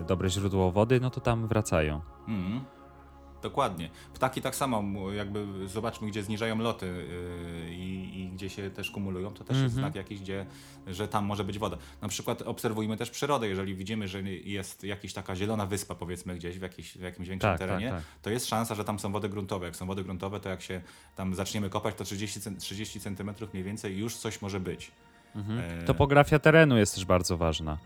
y, 0.00 0.04
dobre 0.04 0.28
źródło 0.28 0.72
wody, 0.72 1.00
no 1.00 1.10
to 1.10 1.20
tam 1.20 1.48
wracają. 1.48 2.00
Mm. 2.28 2.60
Dokładnie. 3.42 3.90
Ptaki 4.14 4.42
tak 4.42 4.56
samo, 4.56 5.12
jakby 5.12 5.68
zobaczmy, 5.68 6.08
gdzie 6.08 6.22
zniżają 6.22 6.58
loty 6.58 6.86
yy, 6.86 7.74
i 7.74 8.30
gdzie 8.38 8.50
się 8.50 8.70
też 8.70 8.90
kumulują, 8.90 9.34
to 9.34 9.44
też 9.44 9.50
mm 9.50 9.60
-hmm. 9.60 9.64
jest 9.64 9.76
mhm. 9.76 9.92
znak 9.92 9.96
jakiś, 9.96 10.20
gdzie, 10.20 10.46
że 10.86 11.08
tam 11.08 11.24
może 11.24 11.44
być 11.44 11.58
woda. 11.58 11.76
Na 12.02 12.08
przykład 12.08 12.42
obserwujmy 12.42 12.96
też 12.96 13.10
przyrodę, 13.10 13.48
jeżeli 13.48 13.74
widzimy, 13.74 14.08
że 14.08 14.22
jest 14.22 14.84
jakaś 14.84 15.12
taka 15.12 15.36
zielona 15.36 15.66
wyspa, 15.66 15.94
powiedzmy 15.94 16.34
gdzieś 16.34 16.58
w, 16.58 16.62
jakiś, 16.62 16.98
w 16.98 17.00
jakimś 17.00 17.28
większym 17.28 17.50
tak, 17.50 17.58
tak 17.58 17.68
terenie, 17.68 17.90
tak, 17.90 17.98
tak. 17.98 18.22
to 18.22 18.30
jest 18.30 18.46
szansa, 18.46 18.74
że 18.74 18.84
tam 18.84 18.98
są 18.98 19.12
wody 19.12 19.28
gruntowe. 19.28 19.66
Jak 19.66 19.76
są 19.76 19.86
wody 19.86 20.04
gruntowe, 20.04 20.40
to 20.40 20.48
jak 20.48 20.62
się 20.62 20.80
tam 21.16 21.34
zaczniemy 21.34 21.70
kopać, 21.70 21.94
to 21.94 22.04
30, 22.04 22.40
30 22.58 23.00
centymetrów 23.00 23.52
mniej 23.52 23.64
więcej 23.64 23.98
już 23.98 24.16
coś 24.16 24.42
może 24.42 24.60
być. 24.60 24.90
Mhm. 25.34 25.58
E... 25.58 25.82
Topografia 25.82 26.38
terenu 26.38 26.78
jest 26.78 26.94
też 26.94 27.04
bardzo 27.04 27.36
ważna. 27.36 27.78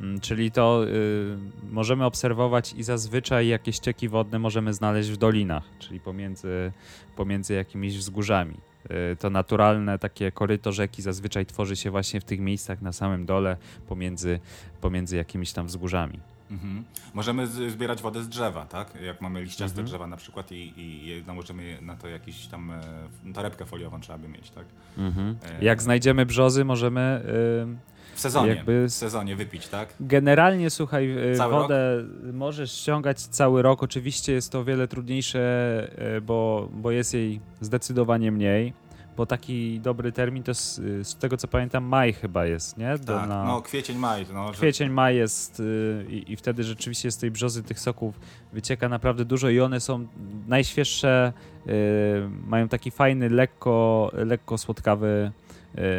Mm, 0.00 0.20
czyli 0.20 0.50
to 0.50 0.84
y, 0.86 1.36
możemy 1.70 2.04
obserwować 2.04 2.72
i 2.72 2.82
zazwyczaj 2.82 3.48
jakieś 3.48 3.78
cieki 3.78 4.08
wodne 4.08 4.38
możemy 4.38 4.74
znaleźć 4.74 5.10
w 5.10 5.16
dolinach, 5.16 5.64
czyli 5.78 6.00
pomiędzy, 6.00 6.72
pomiędzy 7.16 7.54
jakimiś 7.54 7.98
wzgórzami. 7.98 8.56
Y, 9.12 9.16
to 9.16 9.30
naturalne 9.30 9.98
takie 9.98 10.32
koryto 10.32 10.72
rzeki 10.72 11.02
zazwyczaj 11.02 11.46
tworzy 11.46 11.76
się 11.76 11.90
właśnie 11.90 12.20
w 12.20 12.24
tych 12.24 12.40
miejscach 12.40 12.82
na 12.82 12.92
samym 12.92 13.26
dole 13.26 13.56
pomiędzy, 13.88 14.40
pomiędzy 14.80 15.16
jakimiś 15.16 15.52
tam 15.52 15.66
wzgórzami. 15.66 16.20
Mhm. 16.50 16.84
Możemy 17.14 17.46
zbierać 17.46 18.02
wodę 18.02 18.22
z 18.22 18.28
drzewa, 18.28 18.66
tak? 18.66 19.00
Jak 19.02 19.20
mamy 19.20 19.42
liściaste 19.42 19.80
mhm. 19.80 19.86
drzewa 19.86 20.06
na 20.06 20.16
przykład 20.16 20.52
i, 20.52 20.72
i 20.76 21.24
nałożymy 21.26 21.78
na 21.82 21.96
to 21.96 22.08
jakiś 22.08 22.46
tam 22.46 22.70
e, 22.70 22.82
torebkę 23.34 23.64
foliową 23.66 24.00
trzeba 24.00 24.18
by 24.18 24.28
mieć, 24.28 24.50
tak? 24.50 24.64
Mhm. 24.98 25.36
E... 25.42 25.64
Jak 25.64 25.82
znajdziemy 25.82 26.26
brzozy, 26.26 26.64
możemy... 26.64 27.22
W 28.16 28.20
sezonie, 28.20 28.48
jakby 28.48 28.86
w 28.88 28.92
sezonie 28.92 29.36
wypić, 29.36 29.68
tak? 29.68 29.88
Generalnie, 30.00 30.70
słuchaj, 30.70 31.32
e, 31.32 31.36
cały 31.36 31.52
wodę 31.52 31.96
rok? 31.96 32.34
możesz 32.34 32.72
ściągać 32.72 33.20
cały 33.20 33.62
rok. 33.62 33.82
Oczywiście 33.82 34.32
jest 34.32 34.52
to 34.52 34.60
o 34.60 34.64
wiele 34.64 34.88
trudniejsze, 34.88 35.40
e, 35.98 36.20
bo, 36.20 36.68
bo 36.72 36.90
jest 36.90 37.14
jej 37.14 37.40
zdecydowanie 37.60 38.32
mniej. 38.32 38.72
Bo 39.16 39.26
taki 39.26 39.80
dobry 39.80 40.12
termin 40.12 40.42
to 40.42 40.54
z, 40.54 40.74
z 41.08 41.16
tego 41.16 41.36
co 41.36 41.48
pamiętam 41.48 41.84
maj 41.84 42.12
chyba 42.12 42.46
jest, 42.46 42.78
nie? 42.78 42.98
Do, 42.98 43.18
tak, 43.18 43.28
na... 43.28 43.44
no 43.44 43.62
kwiecień, 43.62 43.98
maj. 43.98 44.26
No, 44.34 44.52
że... 44.52 44.58
Kwiecień, 44.58 44.90
maj 44.90 45.16
jest 45.16 45.60
y, 45.60 46.06
i 46.26 46.36
wtedy 46.36 46.64
rzeczywiście 46.64 47.10
z 47.10 47.18
tej 47.18 47.30
brzozy 47.30 47.62
tych 47.62 47.80
soków 47.80 48.20
wycieka 48.52 48.88
naprawdę 48.88 49.24
dużo 49.24 49.48
i 49.48 49.60
one 49.60 49.80
są 49.80 50.06
najświeższe, 50.46 51.32
y, 51.66 51.70
mają 52.46 52.68
taki 52.68 52.90
fajny, 52.90 53.30
lekko, 53.30 54.10
lekko 54.12 54.58
słodkawy 54.58 55.32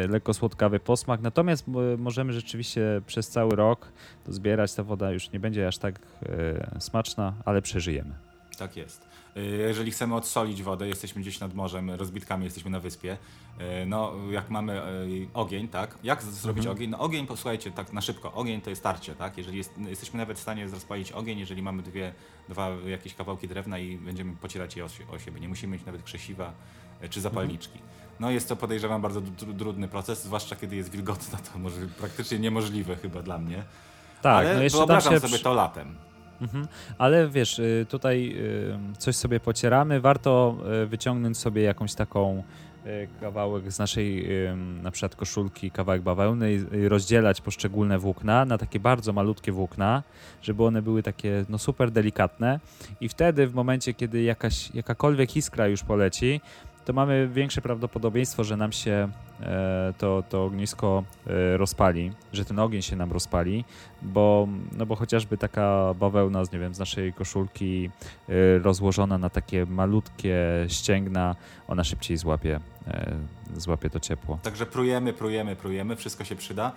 lekko 0.08 0.34
słodkawy 0.34 0.80
posmak. 0.80 1.20
Natomiast 1.20 1.64
możemy 1.98 2.32
rzeczywiście 2.32 3.00
przez 3.06 3.28
cały 3.28 3.56
rok 3.56 3.92
to 4.24 4.32
zbierać. 4.32 4.74
Ta 4.74 4.82
woda 4.82 5.12
już 5.12 5.32
nie 5.32 5.40
będzie 5.40 5.68
aż 5.68 5.78
tak 5.78 5.98
e, 6.22 6.80
smaczna, 6.80 7.34
ale 7.44 7.62
przeżyjemy. 7.62 8.14
tak 8.58 8.76
jest. 8.76 9.08
Jeżeli 9.58 9.90
chcemy 9.90 10.14
odsolić 10.14 10.62
wodę, 10.62 10.88
jesteśmy 10.88 11.22
gdzieś 11.22 11.40
nad 11.40 11.54
morzem, 11.54 11.90
rozbitkami 11.90 12.44
jesteśmy 12.44 12.70
na 12.70 12.80
wyspie, 12.80 13.16
no 13.86 14.12
jak 14.30 14.50
mamy 14.50 14.82
ogień, 15.34 15.68
tak? 15.68 15.98
Jak 16.02 16.22
zrobić 16.22 16.64
mhm. 16.64 16.76
ogień? 16.76 16.90
No 16.90 16.98
ogień, 16.98 17.26
posłuchajcie, 17.26 17.70
tak 17.70 17.92
na 17.92 18.00
szybko, 18.00 18.32
ogień 18.32 18.60
to 18.60 18.70
jest 18.70 18.82
tarcie, 18.82 19.14
tak? 19.14 19.38
Jeżeli 19.38 19.58
jest, 19.58 19.78
jesteśmy 19.78 20.18
nawet 20.18 20.38
w 20.38 20.40
stanie 20.40 20.66
rozpalić 20.66 21.12
ogień, 21.12 21.38
jeżeli 21.38 21.62
mamy 21.62 21.82
dwie, 21.82 22.14
dwa 22.48 22.70
jakieś 22.86 23.14
kawałki 23.14 23.48
drewna 23.48 23.78
i 23.78 23.96
będziemy 23.96 24.36
pocierać 24.36 24.76
je 24.76 24.84
o, 24.84 24.88
o 25.12 25.18
siebie. 25.18 25.40
Nie 25.40 25.48
musimy 25.48 25.72
mieć 25.72 25.86
nawet 25.86 26.02
krzesiwa 26.02 26.52
czy 27.10 27.20
zapalniczki. 27.20 27.78
No 28.20 28.30
jest 28.30 28.48
to 28.48 28.56
podejrzewam 28.56 29.02
bardzo 29.02 29.22
trudny 29.58 29.88
proces, 29.88 30.24
zwłaszcza 30.24 30.56
kiedy 30.56 30.76
jest 30.76 30.90
wilgotna, 30.90 31.38
to 31.52 31.58
może 31.58 31.76
praktycznie 31.98 32.38
niemożliwe 32.38 32.96
chyba 32.96 33.22
dla 33.22 33.38
mnie. 33.38 33.62
Tak, 34.22 34.36
Ale 34.36 34.54
no 34.54 34.62
jeszcze 34.62 34.78
wyobrażam 34.78 35.14
się... 35.14 35.20
sobie 35.20 35.38
to 35.38 35.54
latem. 35.54 35.94
Mhm. 36.40 36.68
Ale 36.98 37.28
wiesz, 37.28 37.58
y, 37.58 37.86
tutaj 37.88 38.36
y, 38.92 38.96
coś 38.98 39.16
sobie 39.16 39.40
pocieramy, 39.40 40.00
warto 40.00 40.56
y, 40.82 40.86
wyciągnąć 40.86 41.38
sobie 41.38 41.62
jakąś 41.62 41.94
taką 41.94 42.42
kawałek 43.20 43.72
z 43.72 43.78
naszej 43.78 44.28
na 44.82 44.90
przykład 44.90 45.16
koszulki, 45.16 45.70
kawałek 45.70 46.02
bawełny 46.02 46.52
i 46.52 46.88
rozdzielać 46.88 47.40
poszczególne 47.40 47.98
włókna 47.98 48.44
na 48.44 48.58
takie 48.58 48.80
bardzo 48.80 49.12
malutkie 49.12 49.52
włókna, 49.52 50.02
żeby 50.42 50.64
one 50.64 50.82
były 50.82 51.02
takie 51.02 51.44
no 51.48 51.58
super 51.58 51.90
delikatne 51.90 52.60
i 53.00 53.08
wtedy 53.08 53.46
w 53.46 53.54
momencie, 53.54 53.94
kiedy 53.94 54.22
jakaś, 54.22 54.74
jakakolwiek 54.74 55.36
iskra 55.36 55.66
już 55.66 55.82
poleci, 55.82 56.40
to 56.88 56.92
mamy 56.92 57.28
większe 57.28 57.62
prawdopodobieństwo, 57.62 58.44
że 58.44 58.56
nam 58.56 58.72
się 58.72 59.08
e, 59.40 59.94
to, 59.98 60.22
to 60.28 60.44
ognisko 60.44 61.04
e, 61.26 61.56
rozpali, 61.56 62.12
że 62.32 62.44
ten 62.44 62.58
ogień 62.58 62.82
się 62.82 62.96
nam 62.96 63.12
rozpali, 63.12 63.64
bo, 64.02 64.48
no 64.72 64.86
bo 64.86 64.96
chociażby 64.96 65.38
taka 65.38 65.94
bawełna 65.94 66.44
z, 66.44 66.52
nie 66.52 66.58
wiem, 66.58 66.74
z 66.74 66.78
naszej 66.78 67.12
koszulki 67.12 67.90
e, 68.28 68.58
rozłożona 68.58 69.18
na 69.18 69.30
takie 69.30 69.66
malutkie 69.66 70.36
ścięgna, 70.68 71.36
ona 71.68 71.84
szybciej 71.84 72.16
złapie 72.16 72.60
złapie 73.56 73.90
to 73.90 74.00
ciepło. 74.00 74.38
Także 74.42 74.66
prujemy, 74.66 75.12
prujemy, 75.12 75.56
prujemy, 75.56 75.96
wszystko 75.96 76.24
się 76.24 76.36
przyda. 76.36 76.72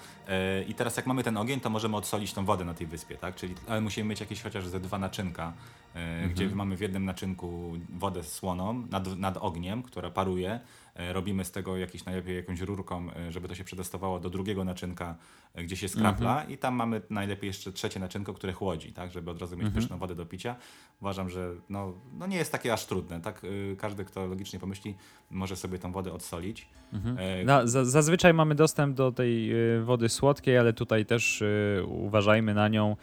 I 0.68 0.74
teraz 0.74 0.98
jak 0.98 1.08
mamy 1.08 1.24
ten 1.24 1.38
ogień, 1.38 1.60
to 1.60 1.70
możemy 1.70 1.98
odsolić 1.98 2.34
tą 2.34 2.46
wodę 2.46 2.66
na 2.66 2.74
tej 2.74 2.88
wyspie, 2.88 3.18
tak? 3.18 3.36
Czyli, 3.36 3.56
ale 3.68 3.82
musimy 3.82 4.10
mieć 4.10 4.20
jakieś 4.20 4.42
chociaż 4.42 4.68
ze 4.68 4.80
dwa 4.80 4.98
naczynka, 4.98 5.54
mhm. 5.96 6.30
gdzie 6.30 6.50
mamy 6.50 6.78
w 6.78 6.82
jednym 6.82 7.06
naczynku 7.06 7.74
wodę 7.90 8.24
słoną 8.24 8.74
nad, 8.74 9.18
nad 9.18 9.38
ogniem, 9.38 9.84
która 9.84 10.10
paruje. 10.10 10.60
E, 10.96 11.14
robimy 11.14 11.46
z 11.46 11.52
tego 11.52 11.78
jakiś 11.78 12.06
najlepiej 12.06 12.36
jakąś 12.36 12.62
rurką, 12.62 13.08
e, 13.16 13.32
żeby 13.32 13.48
to 13.48 13.56
się 13.56 13.64
przedostawało 13.64 14.20
do 14.20 14.30
drugiego 14.30 14.64
naczynka, 14.64 15.16
e, 15.54 15.64
gdzie 15.64 15.78
się 15.78 15.90
skrapla 15.90 16.32
mhm. 16.32 16.52
i 16.52 16.58
tam 16.58 16.76
mamy 16.76 17.02
najlepiej 17.10 17.48
jeszcze 17.48 17.72
trzecie 17.72 18.00
naczynko, 18.00 18.34
które 18.34 18.54
chłodzi, 18.54 18.94
tak, 18.94 19.12
żeby 19.12 19.32
od 19.32 19.42
razu 19.42 19.58
mieć 19.58 19.66
mhm. 19.66 19.82
pyszną 19.82 19.98
wodę 19.98 20.16
do 20.16 20.26
picia. 20.26 20.56
Uważam, 21.02 21.30
że 21.30 21.54
no, 21.70 21.94
no 22.14 22.28
nie 22.28 22.38
jest 22.38 22.52
takie 22.52 22.74
aż 22.74 22.86
trudne, 22.86 23.22
tak, 23.22 23.42
każdy, 23.78 24.06
kto 24.06 24.28
logicznie 24.28 24.60
pomyśli, 24.60 24.96
może 25.32 25.56
sobie 25.56 25.80
tą 25.80 25.92
wodę 25.92 26.14
odsolić. 26.14 26.68
Mhm. 26.94 27.18
No, 27.46 27.68
zazwyczaj 27.68 28.34
mamy 28.34 28.56
dostęp 28.56 28.96
do 28.96 29.12
tej 29.12 29.52
wody 29.84 30.10
słodkiej, 30.10 30.58
ale 30.58 30.74
tutaj 30.74 31.06
też 31.06 31.44
uważajmy 31.88 32.54
na 32.54 32.68
nią 32.68 32.96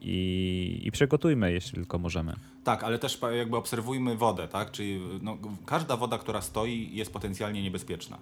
i, 0.00 0.80
i 0.84 0.90
przygotujmy, 0.90 1.52
jeśli 1.52 1.74
tylko 1.74 1.98
możemy. 1.98 2.36
Tak, 2.66 2.84
ale 2.84 2.98
też 2.98 3.18
jakby 3.36 3.56
obserwujmy 3.56 4.16
wodę, 4.16 4.48
tak? 4.48 4.70
Czyli 4.70 5.00
no, 5.22 5.38
każda 5.66 5.96
woda, 5.96 6.18
która 6.18 6.40
stoi, 6.40 6.90
jest 6.92 7.12
potencjalnie 7.12 7.62
niebezpieczna. 7.62 8.18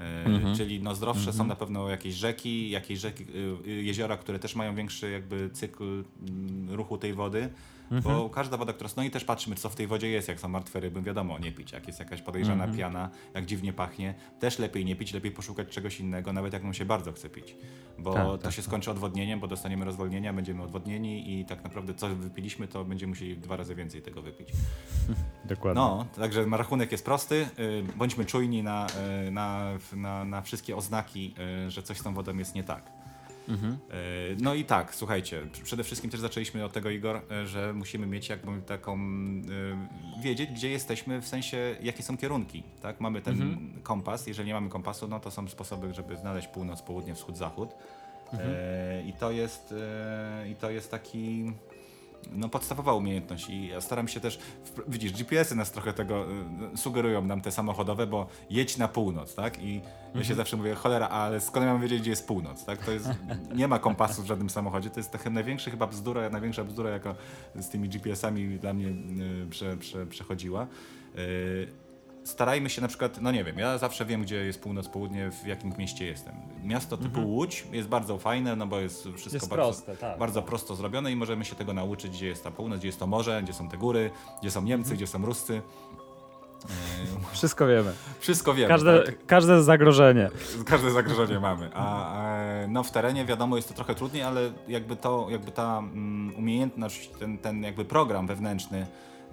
E, 0.00 0.24
mhm. 0.24 0.56
Czyli 0.56 0.82
no, 0.82 0.94
zdrowsze 0.94 1.20
mhm. 1.20 1.36
są 1.36 1.46
na 1.46 1.56
pewno 1.56 1.88
jakieś 1.88 2.14
rzeki, 2.14 2.70
jakieś 2.70 2.98
rzeki, 2.98 3.24
y, 3.66 3.82
jeziora, 3.82 4.16
które 4.16 4.38
też 4.38 4.56
mają 4.56 4.74
większy 4.74 5.10
jakby 5.10 5.50
cykl 5.52 5.84
mm, 5.84 6.74
ruchu 6.74 6.98
tej 6.98 7.14
wody. 7.14 7.48
Mhm. 7.90 8.16
Bo 8.16 8.30
każda 8.30 8.56
woda, 8.56 8.72
która 8.72 8.88
stoi, 8.88 9.10
też 9.10 9.24
patrzymy, 9.24 9.56
co 9.56 9.68
w 9.68 9.74
tej 9.74 9.86
wodzie 9.86 10.08
jest. 10.08 10.28
Jak 10.28 10.40
są 10.40 10.48
martwe 10.48 10.80
ryby, 10.80 11.02
wiadomo, 11.02 11.38
nie 11.38 11.52
pić. 11.52 11.72
Jak 11.72 11.86
jest 11.86 11.98
jakaś 11.98 12.22
podejrzana 12.22 12.64
mhm. 12.64 12.78
piana, 12.78 13.10
jak 13.34 13.46
dziwnie 13.46 13.72
pachnie, 13.72 14.14
też 14.40 14.58
lepiej 14.58 14.84
nie 14.84 14.96
pić, 14.96 15.12
lepiej 15.12 15.32
poszukać 15.32 15.68
czegoś 15.68 16.00
innego, 16.00 16.32
nawet 16.32 16.52
jak 16.52 16.62
nam 16.62 16.74
się 16.74 16.84
bardzo 16.84 17.12
chce 17.12 17.30
pić. 17.30 17.56
Bo 17.98 18.12
tak, 18.12 18.24
to 18.24 18.38
tak, 18.38 18.52
się 18.52 18.62
tak. 18.62 18.64
skończy 18.64 18.90
odwodnieniem, 18.90 19.40
bo 19.40 19.46
dostaniemy 19.46 19.84
rozwolnienia, 19.84 20.32
będziemy 20.32 20.62
odwodnieni 20.62 21.40
i 21.40 21.44
tak 21.44 21.64
naprawdę 21.64 21.94
co 21.94 22.08
wypiliśmy, 22.08 22.68
to 22.68 22.84
będziemy 22.84 23.10
musieli 23.10 23.36
dwa 23.36 23.56
razy 23.56 23.74
więcej 23.74 24.02
tego 24.02 24.22
wypić. 24.22 24.48
Dokładnie. 25.44 25.82
No, 25.82 26.06
także 26.16 26.44
rachunek 26.44 26.92
jest 26.92 27.04
prosty. 27.04 27.48
Y, 27.58 27.84
bądźmy 27.96 28.24
czujni 28.24 28.62
na, 28.62 28.86
y, 29.26 29.30
na, 29.30 29.72
na, 29.92 30.24
na 30.24 30.42
wszystkie 30.42 30.76
oznaki, 30.76 31.34
y, 31.66 31.70
że 31.70 31.82
coś 31.82 31.98
z 31.98 32.02
tą 32.02 32.14
wodą 32.14 32.36
jest 32.36 32.54
nie 32.54 32.64
tak. 32.64 32.99
Mhm. 33.50 33.72
E, 33.72 33.96
no 34.40 34.54
i 34.54 34.64
tak, 34.64 34.94
słuchajcie, 34.94 35.46
przede 35.62 35.84
wszystkim 35.84 36.10
też 36.10 36.20
zaczęliśmy 36.20 36.64
od 36.64 36.72
tego, 36.72 36.90
Igor, 36.90 37.20
e, 37.30 37.46
że 37.46 37.72
musimy 37.72 38.06
mieć 38.06 38.28
jakby 38.28 38.62
taką, 38.62 38.98
e, 38.98 40.22
wiedzieć, 40.22 40.50
gdzie 40.50 40.70
jesteśmy, 40.70 41.20
w 41.20 41.28
sensie, 41.28 41.76
jakie 41.82 42.02
są 42.02 42.16
kierunki, 42.16 42.62
tak? 42.82 43.00
Mamy 43.00 43.22
ten 43.22 43.42
mhm. 43.42 43.82
kompas, 43.82 44.26
jeżeli 44.26 44.46
nie 44.46 44.54
mamy 44.54 44.68
kompasu, 44.68 45.08
no 45.08 45.20
to 45.20 45.30
są 45.30 45.48
sposoby, 45.48 45.94
żeby 45.94 46.16
znaleźć 46.16 46.48
północ, 46.48 46.82
południe, 46.82 47.14
wschód, 47.14 47.36
zachód. 47.36 47.70
Mhm. 48.32 49.06
I 49.06 49.12
to 49.12 49.30
jest, 49.30 49.74
i 50.50 50.54
to 50.54 50.70
jest 50.70 50.90
taki 50.90 51.52
no, 52.32 52.48
podstawowa 52.48 52.94
umiejętność 52.94 53.48
i 53.48 53.68
ja 53.68 53.80
staram 53.80 54.08
się 54.08 54.20
też, 54.20 54.38
widzisz, 54.88 55.12
GPS-y 55.12 55.56
nas 55.56 55.72
trochę 55.72 55.92
tego 55.92 56.26
y, 56.74 56.76
sugerują 56.76 57.22
nam 57.22 57.40
te 57.40 57.52
samochodowe, 57.52 58.06
bo 58.06 58.26
jedź 58.50 58.76
na 58.76 58.88
północ, 58.88 59.34
tak? 59.34 59.62
I 59.62 59.76
mhm. 59.76 59.94
ja 60.14 60.24
się 60.24 60.34
zawsze 60.34 60.56
mówię, 60.56 60.74
cholera, 60.74 61.08
ale 61.08 61.40
skąd 61.40 61.66
ja 61.66 61.72
mam 61.72 61.82
wiedzieć, 61.82 62.00
gdzie 62.00 62.10
jest 62.10 62.26
północ, 62.26 62.64
tak? 62.64 62.78
To 62.78 62.90
jest, 62.92 63.08
nie 63.56 63.68
ma 63.68 63.78
kompasu 63.78 64.22
w 64.22 64.26
żadnym 64.26 64.50
samochodzie, 64.50 64.90
to 64.90 65.00
jest 65.00 65.10
taka 65.10 65.30
największa 65.30 65.70
chyba 65.70 65.86
bzdura, 65.86 66.30
największa 66.30 66.64
bzdura, 66.64 66.90
jaka 66.90 67.14
z 67.54 67.68
tymi 67.68 67.88
GPS-ami 67.88 68.58
dla 68.58 68.72
mnie 68.72 68.86
y, 68.86 69.46
prze, 69.50 69.76
prze, 69.76 70.06
przechodziła. 70.06 70.66
Y, 71.18 71.89
starajmy 72.24 72.70
się 72.70 72.82
na 72.82 72.88
przykład, 72.88 73.20
no 73.20 73.32
nie 73.32 73.44
wiem, 73.44 73.58
ja 73.58 73.78
zawsze 73.78 74.04
wiem, 74.04 74.22
gdzie 74.22 74.36
jest 74.36 74.62
północ, 74.62 74.88
południe, 74.88 75.30
w 75.30 75.46
jakim 75.46 75.72
mieście 75.78 76.06
jestem. 76.06 76.34
Miasto 76.64 76.96
typu 76.96 77.08
mhm. 77.08 77.26
Łódź 77.26 77.66
jest 77.72 77.88
bardzo 77.88 78.18
fajne, 78.18 78.56
no 78.56 78.66
bo 78.66 78.80
jest 78.80 79.08
wszystko 79.16 79.36
jest 79.36 79.48
bardzo, 79.48 79.64
proste, 79.64 79.96
tak. 79.96 80.18
bardzo 80.18 80.42
prosto 80.42 80.74
zrobione 80.74 81.12
i 81.12 81.16
możemy 81.16 81.44
się 81.44 81.56
tego 81.56 81.72
nauczyć, 81.72 82.10
gdzie 82.10 82.26
jest 82.26 82.44
ta 82.44 82.50
północ, 82.50 82.78
gdzie 82.78 82.88
jest 82.88 82.98
to 82.98 83.06
morze, 83.06 83.42
gdzie 83.42 83.52
są 83.52 83.68
te 83.68 83.78
góry, 83.78 84.10
gdzie 84.40 84.50
są 84.50 84.62
Niemcy, 84.62 84.90
mhm. 84.90 84.96
gdzie 84.96 85.06
są 85.06 85.26
Ruscy. 85.26 85.62
Wszystko 87.32 87.66
wiemy. 87.66 87.92
Wszystko 88.20 88.54
wiemy. 88.54 88.68
Każde, 88.68 89.02
tak? 89.02 89.26
każde 89.26 89.62
zagrożenie. 89.62 90.30
Każde 90.66 90.90
zagrożenie 90.90 91.40
mamy. 91.50 91.70
A, 91.74 92.14
a, 92.14 92.66
no 92.68 92.82
w 92.82 92.90
terenie 92.90 93.24
wiadomo 93.24 93.56
jest 93.56 93.68
to 93.68 93.74
trochę 93.74 93.94
trudniej, 93.94 94.22
ale 94.22 94.52
jakby 94.68 94.96
to, 94.96 95.26
jakby 95.30 95.50
ta 95.52 95.78
um, 95.78 96.32
umiejętność, 96.36 97.10
ten, 97.18 97.38
ten 97.38 97.62
jakby 97.62 97.84
program 97.84 98.26
wewnętrzny, 98.26 98.86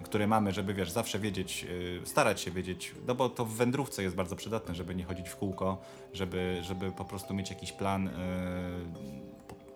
które 0.04 0.28
mamy, 0.28 0.52
żeby 0.52 0.74
wiesz, 0.74 0.92
zawsze 0.92 1.20
wiedzieć, 1.20 1.64
yy, 1.64 2.02
starać 2.06 2.42
się 2.42 2.52
wiedzieć, 2.52 2.96
no 3.08 3.16
bo 3.16 3.30
to 3.30 3.46
w 3.46 3.54
wędrówce 3.54 4.04
jest 4.04 4.16
bardzo 4.16 4.36
przydatne, 4.36 4.76
żeby 4.76 4.96
nie 4.96 5.04
chodzić 5.04 5.30
w 5.30 5.36
kółko, 5.36 5.78
żeby, 6.14 6.60
żeby 6.62 6.92
po 6.92 7.06
prostu 7.06 7.34
mieć 7.34 7.50
jakiś 7.50 7.72
plan 7.72 8.06
yy, 8.06 8.12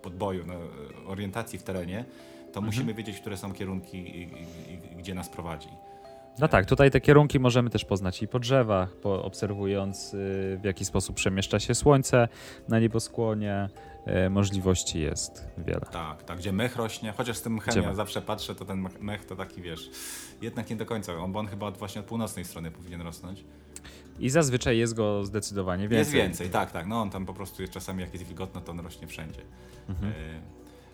podboju, 0.02 0.46
no, 0.46 0.54
orientacji 1.08 1.60
w 1.60 1.64
terenie, 1.64 2.06
to 2.38 2.60
mhm. 2.60 2.66
musimy 2.66 2.94
wiedzieć, 2.94 3.20
które 3.20 3.38
są 3.38 3.54
kierunki 3.54 3.98
i, 3.98 4.22
i, 4.22 4.94
i 4.94 4.96
gdzie 4.98 5.14
nas 5.14 5.30
prowadzi. 5.30 5.70
No 6.40 6.48
tak, 6.48 6.66
tutaj 6.66 6.92
te 6.92 7.02
kierunki 7.02 7.40
możemy 7.40 7.70
też 7.70 7.86
poznać 7.86 8.24
i 8.24 8.28
po 8.28 8.40
drzewach, 8.40 8.96
po, 8.96 9.24
obserwując 9.24 10.14
y, 10.14 10.18
w 10.62 10.64
jaki 10.64 10.86
sposób 10.86 11.16
przemieszcza 11.16 11.60
się 11.60 11.76
słońce 11.76 12.28
na 12.68 12.80
nieboskłonie, 12.80 13.70
możliwości 14.30 15.00
jest 15.00 15.48
wiele. 15.58 15.88
Tak, 15.92 16.24
tak, 16.24 16.38
gdzie 16.38 16.52
mech 16.52 16.76
rośnie, 16.76 17.14
chociaż 17.18 17.38
z 17.38 17.42
tym 17.42 17.54
mchem 17.54 17.84
ja 17.84 17.94
zawsze 17.94 18.22
patrzę, 18.22 18.56
to 18.56 18.66
ten 18.66 18.90
mech 19.00 19.26
to 19.26 19.36
taki, 19.36 19.62
wiesz, 19.62 19.90
jednak 20.42 20.70
nie 20.70 20.76
do 20.76 20.86
końca, 20.86 21.28
bo 21.28 21.40
on 21.40 21.48
chyba 21.48 21.72
właśnie 21.72 22.02
od 22.02 22.08
północnej 22.08 22.46
strony 22.46 22.72
powinien 22.72 23.02
rosnąć. 23.02 23.44
I 24.20 24.30
zazwyczaj 24.30 24.78
jest 24.78 24.94
go 24.94 25.26
zdecydowanie 25.26 25.84
więcej. 25.84 25.98
Jest 25.98 26.12
więcej, 26.12 26.50
tak, 26.50 26.72
tak, 26.72 26.88
no 26.88 27.02
on 27.02 27.10
tam 27.10 27.26
po 27.26 27.34
prostu 27.34 27.62
jest 27.62 27.74
czasami 27.74 28.02
jak 28.02 28.14
jest 28.14 28.26
wilgotno, 28.26 28.62
to 28.62 28.72
on 28.72 28.80
rośnie 28.80 29.08
wszędzie. 29.08 29.42
Mhm. 29.90 30.12
E, 30.12 30.16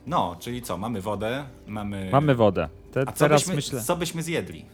no, 0.08 0.36
czyli 0.40 0.62
co, 0.62 0.78
mamy 0.78 1.02
wodę, 1.02 1.46
mamy... 1.68 2.10
Mamy 2.12 2.36
wodę. 2.36 2.70
Te, 2.92 3.02
A 3.02 3.12
co 3.12 3.20
teraz 3.20 3.42
byśmy, 3.42 3.56
myślę... 3.56 3.82
co 3.82 3.96
byśmy 3.96 4.24
zjedli? 4.24 4.66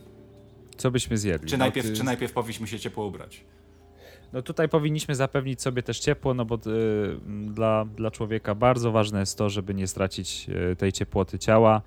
Co 0.78 0.92
byśmy 0.92 1.18
zjedli? 1.18 1.50
Czy, 1.50 1.58
najpierw, 1.58 1.88
ty... 1.88 1.94
czy 1.94 2.04
najpierw 2.04 2.34
powinniśmy 2.34 2.68
się 2.68 2.80
ciepło 2.80 3.06
ubrać? 3.06 3.46
No 4.34 4.42
tutaj 4.42 4.70
powinniśmy 4.70 5.16
zapewnić 5.16 5.62
sobie 5.62 5.84
też 5.84 6.00
ciepło, 6.00 6.34
no 6.34 6.46
bo 6.46 6.56
y, 6.56 6.60
dla, 7.50 7.86
dla 7.86 8.12
człowieka 8.12 8.56
bardzo 8.56 8.92
ważne 8.92 9.20
jest 9.20 9.38
to, 9.38 9.50
żeby 9.50 9.74
nie 9.74 9.88
stracić 9.88 10.50
y, 10.72 10.76
tej 10.76 10.92
ciepłoty 10.92 11.40
ciała. 11.40 11.82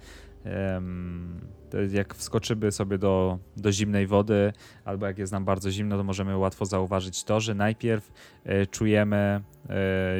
jak 1.92 2.14
wskoczymy 2.14 2.72
sobie 2.72 2.98
do, 2.98 3.38
do 3.56 3.72
zimnej 3.72 4.06
wody, 4.06 4.52
albo 4.84 5.06
jak 5.06 5.18
jest 5.18 5.32
nam 5.32 5.44
bardzo 5.44 5.70
zimno, 5.70 5.96
to 5.96 6.04
możemy 6.04 6.36
łatwo 6.36 6.64
zauważyć 6.64 7.24
to, 7.24 7.40
że 7.40 7.54
najpierw 7.54 8.12
y, 8.46 8.66
czujemy 8.66 9.42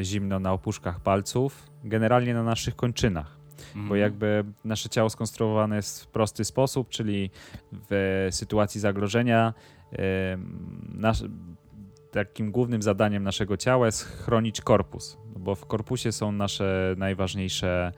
zimno 0.02 0.40
na 0.40 0.52
opuszkach 0.52 1.00
palców, 1.00 1.70
generalnie 1.84 2.34
na 2.34 2.42
naszych 2.42 2.76
kończynach. 2.76 3.36
Bo 3.74 3.80
mhm. 3.80 4.00
jakby 4.00 4.44
nasze 4.64 4.88
ciało 4.88 5.10
skonstruowane 5.10 5.76
jest 5.76 6.04
w 6.04 6.06
prosty 6.06 6.44
sposób, 6.44 6.88
czyli 6.88 7.30
w 7.72 8.28
sytuacji 8.30 8.80
zagrożenia 8.80 9.54
nasz, 10.94 11.22
takim 12.24 12.50
głównym 12.50 12.82
zadaniem 12.82 13.22
naszego 13.22 13.56
ciała 13.56 13.86
jest 13.86 14.02
chronić 14.04 14.60
korpus, 14.60 15.18
bo 15.36 15.54
w 15.54 15.66
korpusie 15.66 16.12
są 16.12 16.32
nasze 16.32 16.94
najważniejsze 16.98 17.92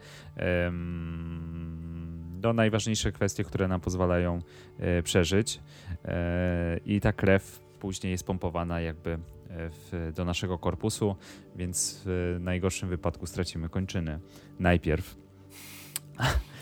no, 2.42 2.52
najważniejsze 2.52 3.12
kwestie, 3.12 3.44
które 3.44 3.68
nam 3.68 3.80
pozwalają 3.80 4.38
przeżyć. 5.04 5.60
I 6.86 7.00
ta 7.00 7.12
krew 7.12 7.60
później 7.80 8.10
jest 8.10 8.24
pompowana 8.24 8.80
jakby 8.80 9.18
w, 9.50 10.12
do 10.14 10.24
naszego 10.24 10.58
korpusu, 10.58 11.16
więc 11.56 12.02
w 12.04 12.36
najgorszym 12.40 12.88
wypadku 12.88 13.26
stracimy 13.26 13.68
kończyny. 13.68 14.20
Najpierw. 14.58 15.16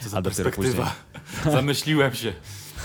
Co 0.00 0.08
za 0.08 0.18
a 0.18 0.22
dopiero 0.22 0.50
później. 0.50 0.84
Zamyśliłem 1.52 2.14
się. 2.14 2.32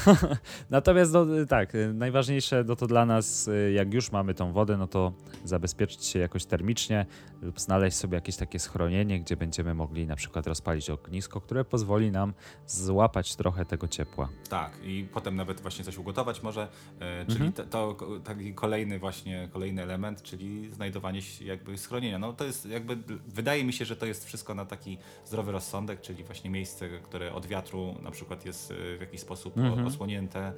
Natomiast 0.70 1.14
no, 1.14 1.26
tak, 1.50 1.74
najważniejsze 1.94 2.64
no 2.68 2.76
to 2.76 2.88
dla 2.88 3.06
nas, 3.06 3.50
jak 3.74 3.94
już 3.94 4.12
mamy 4.12 4.34
tą 4.34 4.52
wodę, 4.52 4.78
no 4.78 4.88
to 4.88 5.14
zabezpieczyć 5.46 6.06
się 6.06 6.20
jakoś 6.20 6.46
termicznie 6.46 7.06
lub 7.42 7.60
znaleźć 7.60 7.98
sobie 7.98 8.16
jakieś 8.16 8.36
takie 8.36 8.60
schronienie, 8.60 9.20
gdzie 9.20 9.38
będziemy 9.38 9.74
mogli 9.74 10.08
na 10.08 10.16
przykład 10.16 10.48
rozpalić 10.48 10.90
ognisko, 10.90 11.42
które 11.42 11.66
pozwoli 11.66 12.12
nam 12.12 12.34
złapać 12.68 13.36
trochę 13.36 13.66
tego 13.66 13.88
ciepła. 13.88 14.30
Tak, 14.50 14.72
i 14.84 15.08
potem 15.14 15.36
nawet 15.36 15.62
właśnie 15.62 15.86
coś 15.86 15.98
ugotować 15.98 16.44
może, 16.44 16.68
e, 17.00 17.26
czyli 17.26 17.46
mhm. 17.46 17.70
to, 17.70 17.94
to, 17.94 18.20
taki 18.20 18.54
kolejny 18.54 19.00
właśnie, 19.00 19.50
kolejny 19.54 19.84
element, 19.84 20.22
czyli 20.22 20.74
znajdowanie 20.74 21.22
się 21.22 21.46
jakby 21.46 21.78
schronienia. 21.78 22.20
No 22.20 22.34
to 22.34 22.46
jest 22.46 22.66
jakby, 22.66 22.98
wydaje 23.28 23.64
mi 23.64 23.74
się, 23.74 23.86
że 23.86 23.96
to 23.96 24.06
jest 24.06 24.26
wszystko 24.26 24.56
na 24.56 24.66
taki 24.66 24.98
zdrowy 25.26 25.52
rozsądek, 25.52 26.02
czyli 26.02 26.24
właśnie 26.24 26.50
miejsce, 26.50 26.90
które 27.00 27.34
od 27.34 27.46
wiatru 27.46 27.96
na 28.02 28.12
przykład 28.12 28.46
jest 28.46 28.72
e, 28.72 28.98
w 28.98 29.02
jakiś 29.02 29.22
sposób 29.22 29.58
mhm. 29.58 29.74
Osłonięte, 29.94 30.54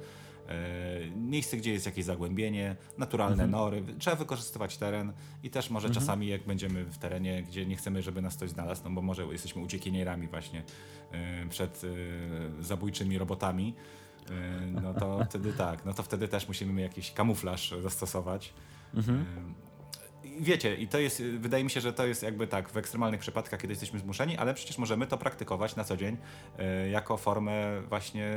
E, 0.48 1.10
miejsce, 1.16 1.56
gdzie 1.56 1.72
jest 1.72 1.86
jakieś 1.86 2.04
zagłębienie, 2.04 2.76
naturalne 2.98 3.44
mhm. 3.44 3.50
nory. 3.50 3.84
Trzeba 3.98 4.16
wykorzystywać 4.16 4.76
teren 4.76 5.12
i 5.42 5.50
też 5.50 5.70
może 5.70 5.88
mhm. 5.88 6.06
czasami 6.06 6.26
jak 6.28 6.42
będziemy 6.42 6.84
w 6.84 6.98
terenie, 6.98 7.42
gdzie 7.42 7.66
nie 7.66 7.76
chcemy, 7.76 8.02
żeby 8.02 8.22
nas 8.22 8.36
ktoś 8.36 8.50
znalazł, 8.50 8.80
no 8.84 8.90
bo 8.90 9.02
może 9.02 9.22
jesteśmy 9.22 9.62
uciekinierami 9.62 10.28
właśnie 10.28 10.62
e, 11.12 11.48
przed 11.48 11.82
e, 11.84 12.62
zabójczymi 12.62 13.18
robotami, 13.18 13.74
no 14.82 14.94
to 14.94 15.20
wtedy 15.30 15.52
tak, 15.52 15.84
no 15.84 15.94
to 15.94 16.02
wtedy 16.02 16.28
też 16.28 16.48
musimy 16.48 16.80
jakiś 16.80 17.12
kamuflaż 17.12 17.74
zastosować. 17.82 18.52
Mhm 18.94 19.54
wiecie, 20.40 20.74
i 20.74 20.88
to 20.88 20.98
jest, 20.98 21.22
wydaje 21.22 21.64
mi 21.64 21.70
się, 21.70 21.80
że 21.80 21.92
to 21.92 22.06
jest 22.06 22.22
jakby 22.22 22.46
tak 22.46 22.68
w 22.68 22.76
ekstremalnych 22.76 23.20
przypadkach, 23.20 23.60
kiedy 23.60 23.72
jesteśmy 23.72 23.98
zmuszeni, 23.98 24.36
ale 24.36 24.54
przecież 24.54 24.78
możemy 24.78 25.06
to 25.06 25.18
praktykować 25.18 25.76
na 25.76 25.84
co 25.84 25.96
dzień 25.96 26.16
y, 26.86 26.88
jako 26.88 27.16
formę 27.16 27.82
właśnie, 27.88 28.32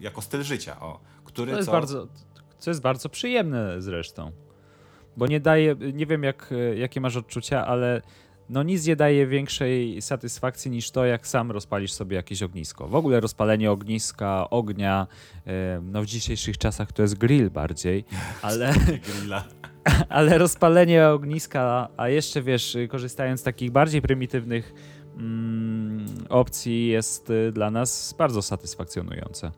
jako 0.00 0.22
styl 0.22 0.42
życia, 0.42 0.80
o, 0.80 1.00
który 1.24 1.52
to 1.52 1.56
jest 1.56 1.66
co... 1.66 1.72
bardzo, 1.72 2.08
co 2.58 2.70
jest 2.70 2.80
bardzo 2.80 3.08
przyjemne 3.08 3.82
zresztą, 3.82 4.32
bo 5.16 5.26
nie 5.26 5.40
daje, 5.40 5.76
nie 5.92 6.06
wiem 6.06 6.22
jak, 6.22 6.50
jakie 6.76 7.00
masz 7.00 7.16
odczucia, 7.16 7.66
ale 7.66 8.02
no 8.48 8.62
nic 8.62 8.86
nie 8.86 8.96
daje 8.96 9.26
większej 9.26 10.02
satysfakcji 10.02 10.70
niż 10.70 10.90
to, 10.90 11.06
jak 11.06 11.26
sam 11.26 11.50
rozpalisz 11.50 11.92
sobie 11.92 12.16
jakieś 12.16 12.42
ognisko. 12.42 12.88
W 12.88 12.94
ogóle 12.94 13.20
rozpalenie 13.20 13.70
ogniska, 13.70 14.50
ognia, 14.50 15.06
no 15.82 16.02
w 16.02 16.06
dzisiejszych 16.06 16.58
czasach 16.58 16.92
to 16.92 17.02
jest 17.02 17.18
grill 17.18 17.50
bardziej, 17.50 18.04
ale... 18.42 18.74
ale 20.08 20.38
rozpalenie 20.38 21.08
ogniska, 21.08 21.88
a 21.96 22.08
jeszcze 22.08 22.42
wiesz, 22.42 22.76
korzystając 22.88 23.40
z 23.40 23.42
takich 23.42 23.70
bardziej 23.70 24.02
prymitywnych 24.02 24.74
mm, 25.16 26.06
opcji 26.28 26.86
jest 26.86 27.30
y, 27.30 27.52
dla 27.52 27.70
nas 27.70 28.14
bardzo 28.18 28.42
satysfakcjonujące. 28.42 29.50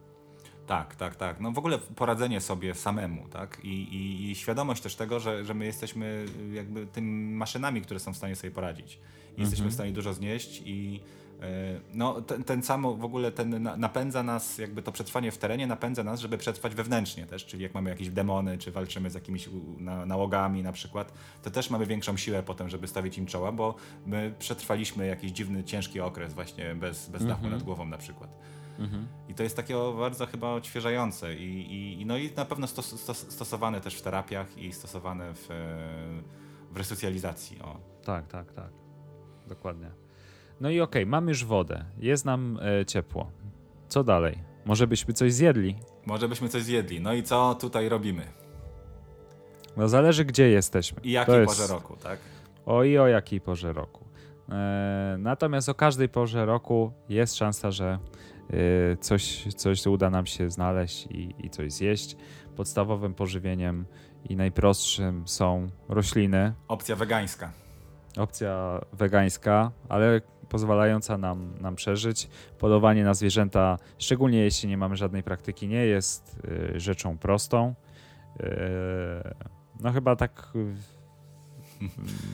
Tak, 0.67 0.97
tak, 0.97 1.17
tak. 1.17 1.41
No 1.41 1.53
w 1.53 1.59
ogóle 1.59 1.79
poradzenie 1.79 2.41
sobie 2.41 2.75
samemu, 2.75 3.29
tak? 3.29 3.59
I, 3.65 3.69
i, 3.69 4.31
i 4.31 4.35
świadomość 4.35 4.83
też 4.83 4.97
tego, 4.97 5.21
że, 5.21 5.45
że 5.45 5.55
my 5.55 5.67
jesteśmy 5.67 6.25
jakby 6.53 6.87
tymi 6.87 7.35
maszynami, 7.35 7.83
które 7.83 8.01
są 8.01 8.13
w 8.13 8.17
stanie 8.17 8.37
sobie 8.37 8.51
poradzić. 8.51 8.95
I 8.95 8.99
mhm. 9.31 9.41
jesteśmy 9.41 9.69
w 9.69 9.75
stanie 9.75 9.93
dużo 9.93 10.15
znieść 10.15 10.63
i 10.65 11.01
no, 11.95 12.23
ten, 12.23 12.45
ten 12.45 12.63
samo 12.63 12.95
w 12.95 13.05
ogóle 13.05 13.33
ten 13.33 13.63
napędza 13.77 14.23
nas, 14.23 14.59
jakby 14.59 14.83
to 14.83 14.93
przetrwanie 14.93 15.33
w 15.33 15.39
terenie 15.39 15.67
napędza 15.67 16.05
nas, 16.05 16.21
żeby 16.21 16.39
przetrwać 16.39 16.75
wewnętrznie 16.75 17.27
też, 17.27 17.47
czyli 17.47 17.63
jak 17.63 17.75
mamy 17.75 17.91
jakieś 17.91 18.11
demony, 18.11 18.59
czy 18.59 18.73
walczymy 18.73 19.11
z 19.11 19.15
jakimiś 19.15 19.49
nałogami 20.07 20.63
na 20.63 20.73
przykład, 20.73 21.13
to 21.43 21.51
też 21.51 21.71
mamy 21.71 21.87
większą 21.87 22.17
siłę 22.17 22.43
potem, 22.43 22.69
żeby 22.69 22.89
stawić 22.89 23.19
im 23.19 23.27
czoła, 23.27 23.53
bo 23.53 23.75
my 24.07 24.35
przetrwaliśmy 24.39 25.07
jakiś 25.07 25.33
dziwny, 25.33 25.65
ciężki 25.65 26.01
okres 26.01 26.35
właśnie 26.35 26.75
bez, 26.75 27.09
bez 27.09 27.23
dachu 27.23 27.45
mhm. 27.45 27.53
nad 27.53 27.63
głową 27.63 27.87
na 27.87 27.99
przykład. 27.99 28.39
Mhm. 28.79 29.07
I 29.29 29.35
to 29.35 29.43
jest 29.43 29.57
takie 29.57 29.75
bardzo 29.99 30.27
chyba 30.27 30.53
odświeżające 30.53 31.35
i, 31.35 32.01
i 32.01 32.07
no 32.07 32.17
i 32.17 32.33
na 32.37 32.45
pewno 32.45 32.67
stos, 32.67 33.01
stos, 33.01 33.19
stosowane 33.19 33.81
też 33.81 33.95
w 33.95 34.03
terapiach 34.03 34.59
i 34.59 34.73
stosowane 34.73 35.35
w, 35.35 35.49
w 36.71 36.77
resocjalizacji. 36.77 37.61
O. 37.63 37.81
Tak, 38.05 38.29
tak, 38.29 38.53
tak. 38.53 38.71
Dokładnie. 39.47 40.08
No 40.61 40.71
i 40.71 40.81
okej, 40.81 41.03
okay, 41.03 41.11
mamy 41.11 41.31
już 41.31 41.45
wodę, 41.45 41.85
jest 41.99 42.25
nam 42.25 42.59
e, 42.81 42.87
ciepło. 42.87 43.31
Co 43.89 44.05
dalej? 44.05 44.39
Może 44.65 44.87
byśmy 44.87 45.15
coś 45.15 45.33
zjedli? 45.33 45.77
Może 46.07 46.29
byśmy 46.29 46.49
coś 46.49 46.63
zjedli. 46.63 47.01
No 47.01 47.15
i 47.15 47.23
co 47.23 47.55
tutaj 47.55 47.89
robimy? 47.89 48.23
No 49.77 49.89
zależy 49.89 50.25
gdzie 50.25 50.49
jesteśmy. 50.49 51.01
I 51.03 51.13
jakiej 51.13 51.35
jest... 51.35 51.47
porze 51.47 51.73
roku, 51.75 51.97
tak? 51.97 52.19
O 52.67 52.85
i 52.85 52.99
o 52.99 53.07
jakiej 53.07 53.41
porze 53.41 53.73
roku. 53.73 54.05
E, 54.49 55.17
natomiast 55.19 55.69
o 55.69 55.75
każdej 55.75 56.09
porze 56.09 56.47
roku 56.47 56.93
jest 57.09 57.37
szansa, 57.37 57.71
że 57.71 57.99
Y, 58.55 58.97
coś, 59.01 59.45
coś 59.57 59.87
uda 59.87 60.11
nam 60.11 60.27
się 60.27 60.51
znaleźć 60.51 61.07
i, 61.07 61.35
i 61.39 61.51
coś 61.51 61.73
zjeść. 61.73 62.17
Podstawowym 62.57 63.15
pożywieniem 63.15 63.87
i 64.29 64.37
najprostszym 64.37 65.29
są 65.29 65.67
rośliny. 65.89 66.53
Opcja 66.69 66.97
wegańska. 66.97 67.53
Opcja 68.17 68.81
wegańska, 68.93 69.71
ale 69.89 70.21
pozwalająca 70.49 71.19
nam, 71.19 71.55
nam 71.61 71.77
przeżyć. 71.77 72.29
Polowanie 72.59 73.05
na 73.05 73.15
zwierzęta, 73.15 73.79
szczególnie 73.99 74.39
jeśli 74.39 74.69
nie 74.69 74.77
mamy 74.77 74.97
żadnej 74.97 75.23
praktyki, 75.23 75.69
nie 75.69 75.87
jest 75.87 76.41
y, 76.75 76.81
rzeczą 76.81 77.19
prostą. 77.19 77.75
Y, 78.41 78.45
no 79.81 79.93
chyba 79.93 80.17
tak 80.17 80.53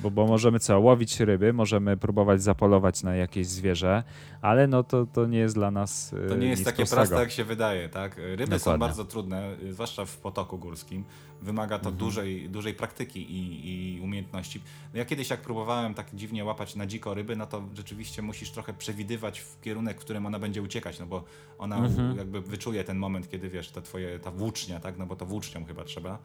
bo, 0.02 0.10
bo 0.10 0.26
możemy 0.26 0.60
co, 0.60 0.80
łowić 0.80 1.20
ryby, 1.20 1.52
możemy 1.52 1.96
próbować 1.96 2.42
zapolować 2.42 3.02
na 3.02 3.16
jakieś 3.16 3.46
zwierzę, 3.46 4.02
ale 4.42 4.66
no 4.66 4.84
to, 4.84 5.06
to 5.06 5.26
nie 5.26 5.38
jest 5.38 5.54
dla 5.54 5.70
nas 5.70 6.14
To 6.28 6.36
nie 6.36 6.46
jest 6.46 6.64
takie 6.64 6.76
prostego. 6.76 7.00
proste, 7.00 7.20
jak 7.20 7.30
się 7.30 7.44
wydaje, 7.44 7.88
tak? 7.88 8.16
Ryby 8.16 8.36
Dokładnie. 8.36 8.58
są 8.58 8.78
bardzo 8.78 9.04
trudne, 9.04 9.56
zwłaszcza 9.70 10.04
w 10.04 10.16
potoku 10.16 10.58
górskim. 10.58 11.04
Wymaga 11.42 11.78
to 11.78 11.88
mhm. 11.88 11.96
dużej, 11.96 12.50
dużej 12.50 12.74
praktyki 12.74 13.20
i, 13.32 13.96
i 13.96 14.00
umiejętności. 14.00 14.60
No 14.92 14.98
ja 14.98 15.04
kiedyś 15.04 15.30
jak 15.30 15.40
próbowałem 15.40 15.94
tak 15.94 16.14
dziwnie 16.14 16.44
łapać 16.44 16.76
na 16.76 16.86
dziko 16.86 17.14
ryby, 17.14 17.36
no 17.36 17.46
to 17.46 17.62
rzeczywiście 17.74 18.22
musisz 18.22 18.50
trochę 18.50 18.72
przewidywać 18.72 19.40
w 19.40 19.60
kierunek, 19.60 20.00
w 20.00 20.04
którym 20.04 20.26
ona 20.26 20.38
będzie 20.38 20.62
uciekać, 20.62 21.00
no 21.00 21.06
bo 21.06 21.24
ona 21.58 21.76
mhm. 21.76 22.16
jakby 22.16 22.40
wyczuje 22.40 22.84
ten 22.84 22.98
moment, 22.98 23.30
kiedy 23.30 23.48
wiesz, 23.48 23.70
ta 23.70 23.80
twoje, 23.82 24.18
ta 24.18 24.30
włócznia, 24.30 24.80
tak? 24.80 24.98
No 24.98 25.06
bo 25.06 25.16
to 25.16 25.26
włócznią 25.26 25.64
chyba 25.64 25.84
trzeba 25.84 26.14
E, 26.14 26.18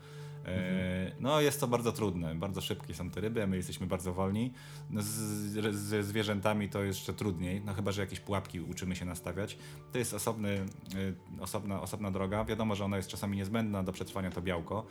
no 1.19 1.41
jest 1.41 1.59
to 1.59 1.67
bardzo 1.67 1.91
trudne, 1.91 2.35
bardzo 2.35 2.61
szybkie 2.61 2.93
są 2.93 3.09
te 3.09 3.21
ryby, 3.21 3.43
a 3.43 3.47
my 3.47 3.57
jesteśmy 3.57 3.87
bardzo 3.87 4.13
wolni. 4.13 4.53
No, 4.89 5.01
ze 5.71 6.03
zwierzętami 6.03 6.69
to 6.69 6.83
jeszcze 6.83 7.13
trudniej, 7.13 7.61
no 7.65 7.73
chyba, 7.73 7.91
że 7.91 8.01
jakieś 8.01 8.19
pułapki 8.19 8.61
uczymy 8.61 8.95
się 8.95 9.05
nastawiać. 9.05 9.57
To 9.91 9.97
jest 9.97 10.13
osobny, 10.13 10.65
e, 11.39 11.43
osobna, 11.43 11.81
osobna 11.81 12.11
droga. 12.11 12.45
Wiadomo, 12.45 12.75
że 12.75 12.85
ona 12.85 12.97
jest 12.97 13.09
czasami 13.09 13.37
niezbędna 13.37 13.83
do 13.83 13.91
przetrwania 13.91 14.31
to 14.31 14.41
białko. 14.41 14.85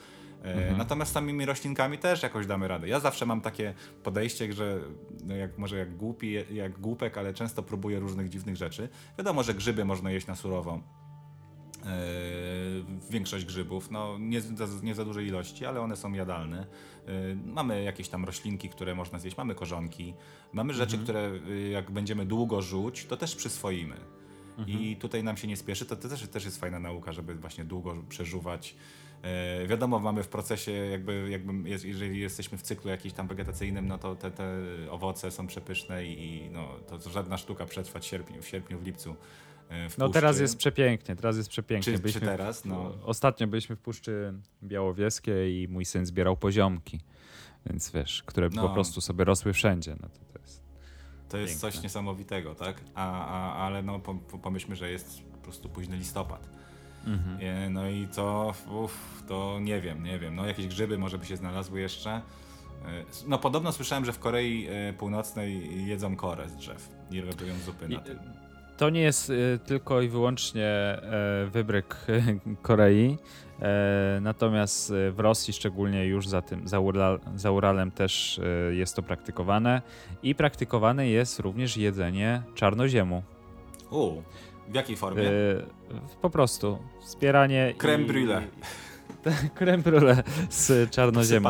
E, 0.44 0.55
mhm. 0.55 0.79
Natomiast 0.79 1.12
samymi 1.12 1.47
roślinkami 1.47 1.99
też 1.99 2.23
jakoś 2.23 2.47
damy 2.47 2.68
radę. 2.68 2.88
Ja 2.88 3.01
zawsze 3.01 3.27
mam 3.27 3.40
takie 3.40 3.75
podejście, 4.03 4.53
że 4.53 4.81
no 5.25 5.37
jak, 5.37 5.59
może 5.59 5.79
jak 5.79 5.97
głupi, 5.97 6.33
jak 6.53 6.79
głupek, 6.81 7.18
ale 7.18 7.35
często 7.35 7.62
próbuję 7.62 8.01
różnych 8.01 8.29
dziwnych 8.29 8.57
rzeczy. 8.57 8.88
Wiadomo, 9.18 9.42
że 9.42 9.55
grzyby 9.55 9.85
można 9.85 10.11
jeść 10.11 10.27
na 10.27 10.37
surowo 10.37 10.81
E, 11.87 11.90
większość 13.11 13.44
grzybów, 13.44 13.90
no 13.90 14.18
nie 14.18 14.40
za, 14.40 14.66
nie 14.82 14.94
za 14.94 15.04
dużej 15.04 15.26
ilości, 15.26 15.66
ale 15.66 15.80
one 15.80 15.96
są 15.96 16.12
jadalne. 16.12 16.66
E, 17.06 17.34
mamy 17.34 17.82
jakieś 17.82 18.08
tam 18.08 18.24
roślinki, 18.24 18.68
które 18.68 18.94
można 18.94 19.18
zjeść, 19.18 19.37
mamy 19.37 19.54
korzonki, 19.54 20.14
mamy 20.52 20.74
rzeczy, 20.74 20.96
mhm. 20.96 21.04
które 21.04 21.52
y, 21.54 21.68
jak 21.68 21.90
będziemy 21.90 22.26
długo 22.26 22.62
żuć, 22.62 23.06
to 23.06 23.16
też 23.16 23.37
przyswoimy. 23.37 23.96
Mhm. 24.58 24.78
I 24.78 24.96
tutaj 24.96 25.24
nam 25.24 25.37
się 25.37 25.48
nie 25.48 25.56
spieszy, 25.56 25.87
to, 25.87 25.96
to 25.96 26.08
też, 26.08 26.28
też 26.28 26.44
jest 26.44 26.61
fajna 26.61 26.78
nauka, 26.78 27.12
żeby 27.12 27.34
właśnie 27.34 27.64
długo 27.64 27.96
przeżuwać. 28.08 28.74
E, 29.22 29.66
wiadomo, 29.66 29.98
mamy 29.98 30.22
w 30.22 30.28
procesie, 30.28 30.72
jakby, 30.72 31.28
jakby 31.30 31.68
jeżeli 31.68 32.20
jesteśmy 32.20 32.58
w 32.58 32.62
cyklu 32.62 32.90
jakimś 32.90 33.14
tam 33.14 33.28
wegetacyjnym, 33.28 33.88
no 33.88 33.98
to 33.98 34.16
te, 34.16 34.30
te 34.30 34.46
owoce 34.90 35.30
są 35.30 35.46
przepyszne 35.46 36.06
i, 36.06 36.26
i 36.26 36.50
no, 36.50 36.68
to 36.88 37.11
żadna 37.11 37.38
sztuka 37.38 37.66
przetrwać 37.66 38.02
w 38.04 38.06
sierpniu, 38.06 38.42
w, 38.42 38.48
sierpniu, 38.48 38.78
w 38.78 38.82
lipcu. 38.82 39.16
E, 39.70 39.88
no 39.98 40.09
teraz 40.09 40.40
jest 40.40 40.57
przepięknie, 40.57 41.16
teraz 41.16 41.37
jest 41.37 41.48
przepięknie. 41.48 41.92
Czy, 41.92 41.98
byliśmy 41.98 42.20
czy 42.20 42.26
teraz? 42.26 42.64
No. 42.64 42.94
Ostatnio 43.04 43.46
byliśmy 43.46 43.76
w 43.76 43.81
Puszczy 43.81 44.35
Białowieskiej 44.62 45.62
i 45.62 45.68
mój 45.68 45.85
syn 45.85 46.07
zbierał 46.07 46.37
poziomki, 46.37 47.00
więc 47.66 47.90
wiesz, 47.90 48.22
które 48.26 48.48
no. 48.52 48.68
po 48.68 48.74
prostu 48.74 49.00
sobie 49.00 49.24
rosły 49.24 49.52
wszędzie. 49.52 49.96
No 50.02 50.09
to, 50.09 50.20
to 50.33 50.38
jest, 50.38 50.62
to 51.28 51.37
jest 51.37 51.61
coś 51.61 51.83
niesamowitego, 51.83 52.54
tak? 52.54 52.81
A, 52.94 53.26
a, 53.26 53.66
ale 53.66 53.83
no 53.83 54.00
pomyślmy, 54.42 54.76
że 54.76 54.90
jest 54.90 55.22
po 55.22 55.38
prostu 55.38 55.68
późny 55.68 55.96
listopad. 55.96 56.48
Mhm. 57.07 57.38
E, 57.40 57.70
no 57.70 57.88
i 57.88 58.07
to, 58.07 58.54
to 59.28 59.59
nie 59.61 59.81
wiem, 59.81 60.04
nie 60.04 60.18
wiem. 60.18 60.35
No 60.37 60.46
jakieś 60.46 60.66
grzyby 60.66 60.98
może 60.98 61.18
by 61.18 61.26
się 61.26 61.37
znalazły 61.37 61.81
jeszcze. 61.81 62.11
E, 62.11 62.22
no 63.26 63.38
podobno 63.38 63.72
słyszałem, 63.72 64.04
że 64.04 64.12
w 64.12 64.18
Korei 64.18 64.68
Północnej 64.98 65.87
jedzą 65.87 66.16
korę 66.16 66.48
z 66.48 66.57
drzew 66.57 66.88
i 67.11 67.20
robią 67.20 67.59
zupy 67.66 67.88
na 67.88 68.00
tym. 68.00 68.47
To 68.78 68.90
nie 68.90 69.00
jest 69.00 69.32
tylko 69.66 70.02
i 70.02 70.08
wyłącznie 70.08 71.00
wybryk 71.52 71.96
Korei. 72.62 73.18
Natomiast 74.20 74.92
w 75.10 75.18
Rosji, 75.18 75.54
szczególnie 75.54 76.06
już 76.06 76.28
za 76.28 76.42
tym, 76.42 76.68
za, 76.68 76.80
Ural, 76.80 77.20
za 77.36 77.50
Uralem, 77.50 77.90
też 77.90 78.40
jest 78.70 78.96
to 78.96 79.02
praktykowane. 79.02 79.82
I 80.22 80.34
praktykowane 80.34 81.08
jest 81.08 81.40
również 81.40 81.76
jedzenie 81.76 82.42
czarnoziemu. 82.54 83.22
U, 83.90 84.22
w 84.68 84.74
jakiej 84.74 84.96
formie? 84.96 85.22
po 86.22 86.30
prostu 86.30 86.78
wspieranie. 87.00 87.74
Creme 87.78 88.06
brûlée. 88.06 88.42
Creme 89.58 89.82
brûlée 89.82 90.22
z 90.50 90.90
czarnoziemu. 90.90 91.48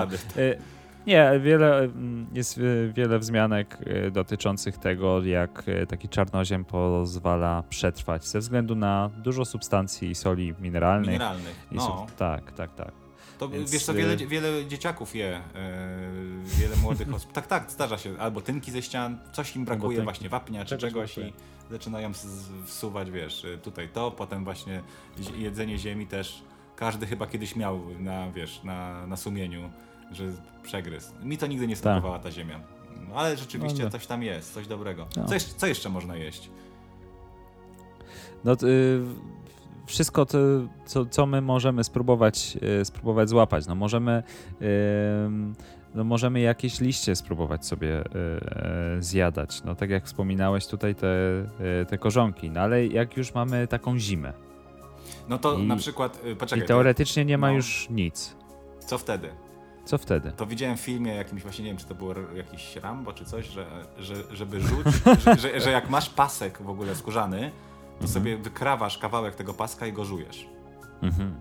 Nie, 1.08 1.40
wiele, 1.40 1.78
mm, 1.78 2.26
jest 2.34 2.58
e, 2.58 2.92
wiele 2.92 3.18
wzmianek 3.18 3.78
e, 3.86 4.10
dotyczących 4.10 4.78
tego, 4.78 5.24
jak 5.24 5.62
e, 5.66 5.86
taki 5.86 6.08
czarnoziem 6.08 6.64
pozwala 6.64 7.62
przetrwać 7.68 8.26
ze 8.26 8.38
względu 8.38 8.74
na 8.74 9.10
dużo 9.16 9.44
substancji 9.44 10.14
soli 10.14 10.54
mineralnych. 10.60 11.12
Mineralnych, 11.12 11.66
no. 11.72 12.06
tak, 12.16 12.52
tak, 12.52 12.74
tak. 12.74 12.92
To 13.38 13.48
Więc... 13.48 13.70
wiesz 13.70 13.84
co, 13.84 13.94
wiele, 13.94 14.16
wiele 14.16 14.66
dzieciaków 14.66 15.14
je, 15.14 15.40
yy, 15.54 16.60
wiele 16.60 16.76
młodych 16.76 17.14
osób. 17.14 17.32
Tak, 17.32 17.46
tak, 17.46 17.70
zdarza 17.70 17.98
się. 17.98 18.18
Albo 18.18 18.40
tynki 18.40 18.70
ze 18.70 18.82
ścian, 18.82 19.18
coś 19.32 19.56
im 19.56 19.64
brakuje, 19.64 20.02
właśnie 20.02 20.28
wapnia 20.28 20.64
czy 20.64 20.78
czegoś, 20.78 21.14
czegoś 21.14 21.30
i 21.30 21.32
zaczynają 21.70 22.12
wsuwać, 22.64 23.10
wiesz, 23.10 23.46
tutaj 23.62 23.88
to, 23.88 24.10
potem 24.10 24.44
właśnie 24.44 24.82
jedzenie 25.36 25.78
ziemi 25.78 26.06
też. 26.06 26.42
Każdy 26.76 27.06
chyba 27.06 27.26
kiedyś 27.26 27.56
miał 27.56 27.80
na, 28.00 28.30
wiesz, 28.30 28.62
na, 28.64 29.06
na 29.06 29.16
sumieniu 29.16 29.70
że 30.12 30.24
przegryz. 30.62 31.12
Mi 31.22 31.38
to 31.38 31.46
nigdy 31.46 31.66
nie 31.66 31.76
smakowała 31.76 32.14
tak. 32.14 32.22
ta 32.22 32.30
ziemia. 32.30 32.60
No, 33.08 33.14
ale 33.14 33.36
rzeczywiście 33.36 33.84
no, 33.84 33.90
coś 33.90 34.06
tam 34.06 34.22
jest, 34.22 34.54
coś 34.54 34.66
dobrego. 34.66 35.06
No. 35.16 35.24
Co, 35.24 35.34
jeszcze, 35.34 35.54
co, 35.56 35.66
jeszcze 35.66 35.88
można 35.88 36.16
jeść? 36.16 36.50
No 38.44 38.52
y, 38.52 39.00
wszystko 39.86 40.26
to, 40.26 40.38
co, 40.86 41.06
co 41.06 41.26
my 41.26 41.40
możemy 41.40 41.84
spróbować, 41.84 42.58
y, 42.80 42.84
spróbować 42.84 43.28
złapać. 43.28 43.66
No 43.66 43.74
możemy 43.74 44.22
y, 44.62 44.64
no 45.94 46.04
możemy 46.04 46.40
jakieś 46.40 46.80
liście 46.80 47.16
spróbować 47.16 47.66
sobie 47.66 48.00
y, 48.00 49.02
zjadać. 49.02 49.64
No 49.64 49.74
tak 49.74 49.90
jak 49.90 50.04
wspominałeś 50.04 50.66
tutaj 50.66 50.94
te, 50.94 51.06
y, 51.82 51.86
te 51.86 51.98
korzonki. 51.98 52.50
No 52.50 52.60
ale 52.60 52.86
jak 52.86 53.16
już 53.16 53.34
mamy 53.34 53.66
taką 53.66 53.98
zimę. 53.98 54.32
No 55.28 55.38
to 55.38 55.58
I, 55.58 55.66
na 55.66 55.76
przykład, 55.76 56.22
poczekaj. 56.38 56.64
I 56.64 56.68
teoretycznie 56.68 57.24
nie 57.24 57.38
ma 57.38 57.48
no. 57.48 57.54
już 57.54 57.86
nic. 57.90 58.36
Co 58.86 58.98
wtedy? 58.98 59.30
Co 59.88 59.98
wtedy? 59.98 60.32
To 60.36 60.46
widziałem 60.46 60.76
w 60.76 60.80
filmie 60.80 61.14
jakimś, 61.14 61.42
właśnie 61.42 61.64
nie 61.64 61.70
wiem, 61.70 61.78
czy 61.78 61.86
to 61.86 61.94
było 61.94 62.14
jakiś 62.36 62.76
Rambo 62.76 63.12
czy 63.12 63.24
coś, 63.24 63.46
że, 63.46 63.66
że 63.98 64.14
żeby 64.32 64.60
rzucić, 64.68 64.94
że, 65.24 65.36
że, 65.36 65.60
że, 65.60 65.70
jak 65.70 65.90
masz 65.90 66.10
pasek 66.10 66.62
w 66.62 66.70
ogóle 66.70 66.94
skórzany, 66.94 67.38
to 67.40 68.04
mhm. 68.04 68.08
sobie 68.08 68.36
wykrawasz 68.36 68.98
kawałek 68.98 69.34
tego 69.34 69.54
paska 69.54 69.86
i 69.86 69.92
go 69.92 70.04
żujesz. 70.04 70.46
Mhm. 71.02 71.40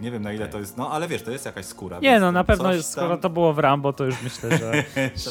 Nie 0.00 0.10
wiem 0.10 0.22
na 0.22 0.32
ile 0.32 0.48
to 0.48 0.58
jest, 0.58 0.76
no 0.76 0.90
ale 0.90 1.08
wiesz, 1.08 1.22
to 1.22 1.30
jest 1.30 1.46
jakaś 1.46 1.64
skóra. 1.64 1.98
Nie, 2.00 2.20
no 2.20 2.32
na 2.32 2.44
pewno 2.44 2.72
jest, 2.72 2.94
tam... 2.94 3.04
skoro 3.04 3.18
to 3.18 3.30
było 3.30 3.52
w 3.52 3.58
Rambo, 3.58 3.92
to 3.92 4.04
już 4.04 4.22
myślę, 4.22 4.58
że... 4.58 4.84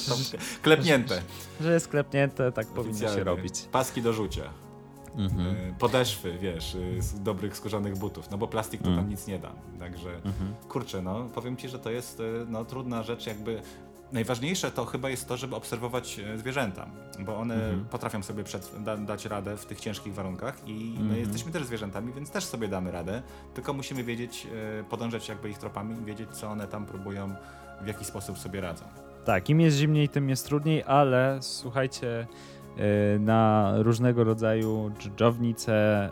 klepnięte. 0.62 1.16
Że, 1.16 1.22
że 1.66 1.74
jest 1.74 1.88
klepnięte, 1.88 2.52
tak 2.52 2.68
powinno 2.68 3.16
się 3.16 3.24
robić. 3.24 3.62
Paski 3.72 4.02
do 4.02 4.14
rzucia. 4.14 4.44
Mhm. 5.18 5.56
E, 5.70 5.74
podeszwy, 5.80 6.38
wiesz, 6.38 6.76
e, 6.76 7.02
z 7.02 7.22
dobrych 7.22 7.58
skórzanych 7.58 7.98
butów, 7.98 8.32
no 8.32 8.38
bo 8.38 8.48
plastik 8.48 8.82
to 8.82 8.86
tam 8.86 8.94
mhm. 8.94 9.10
nic 9.10 9.28
nie 9.28 9.40
da. 9.40 9.52
Także, 9.80 10.16
mhm. 10.16 10.54
kurczę, 10.70 11.02
no 11.02 11.30
powiem 11.36 11.58
ci, 11.58 11.70
że 11.70 11.80
to 11.80 11.92
jest 11.92 12.20
e, 12.20 12.24
no, 12.48 12.66
trudna 12.66 13.04
rzecz, 13.04 13.28
jakby 13.28 13.62
Najważniejsze 14.12 14.72
to 14.72 14.86
chyba 14.86 15.10
jest 15.10 15.28
to, 15.28 15.38
żeby 15.38 15.56
obserwować 15.56 16.20
zwierzęta, 16.36 16.88
bo 17.20 17.38
one 17.38 17.56
mhm. 17.56 17.86
potrafią 17.86 18.24
sobie 18.24 18.44
przed, 18.44 18.84
da, 18.84 18.98
dać 18.98 19.26
radę 19.26 19.58
w 19.58 19.66
tych 19.66 19.80
ciężkich 19.80 20.14
warunkach 20.14 20.68
i 20.68 20.88
mhm. 20.90 21.08
my 21.08 21.20
jesteśmy 21.20 21.52
też 21.52 21.66
zwierzętami, 21.66 22.14
więc 22.14 22.32
też 22.32 22.46
sobie 22.46 22.68
damy 22.68 22.92
radę, 22.92 23.22
tylko 23.54 23.74
musimy 23.74 24.04
wiedzieć, 24.04 24.48
podążać 24.90 25.30
jakby 25.30 25.50
ich 25.50 25.58
tropami 25.58 26.02
i 26.02 26.06
wiedzieć, 26.06 26.30
co 26.32 26.48
one 26.48 26.68
tam 26.68 26.86
próbują, 26.86 27.36
w 27.82 27.88
jaki 27.88 28.06
sposób 28.06 28.38
sobie 28.38 28.62
radzą. 28.62 28.86
Tak, 29.26 29.50
im 29.50 29.62
jest 29.62 29.78
zimniej, 29.78 30.10
tym 30.10 30.30
jest 30.30 30.46
trudniej, 30.46 30.84
ale 30.84 31.38
słuchajcie, 31.42 32.28
E, 32.28 32.65
na 33.20 33.74
różnego 33.78 34.24
rodzaju 34.24 34.92
dżdżownice, 35.00 36.10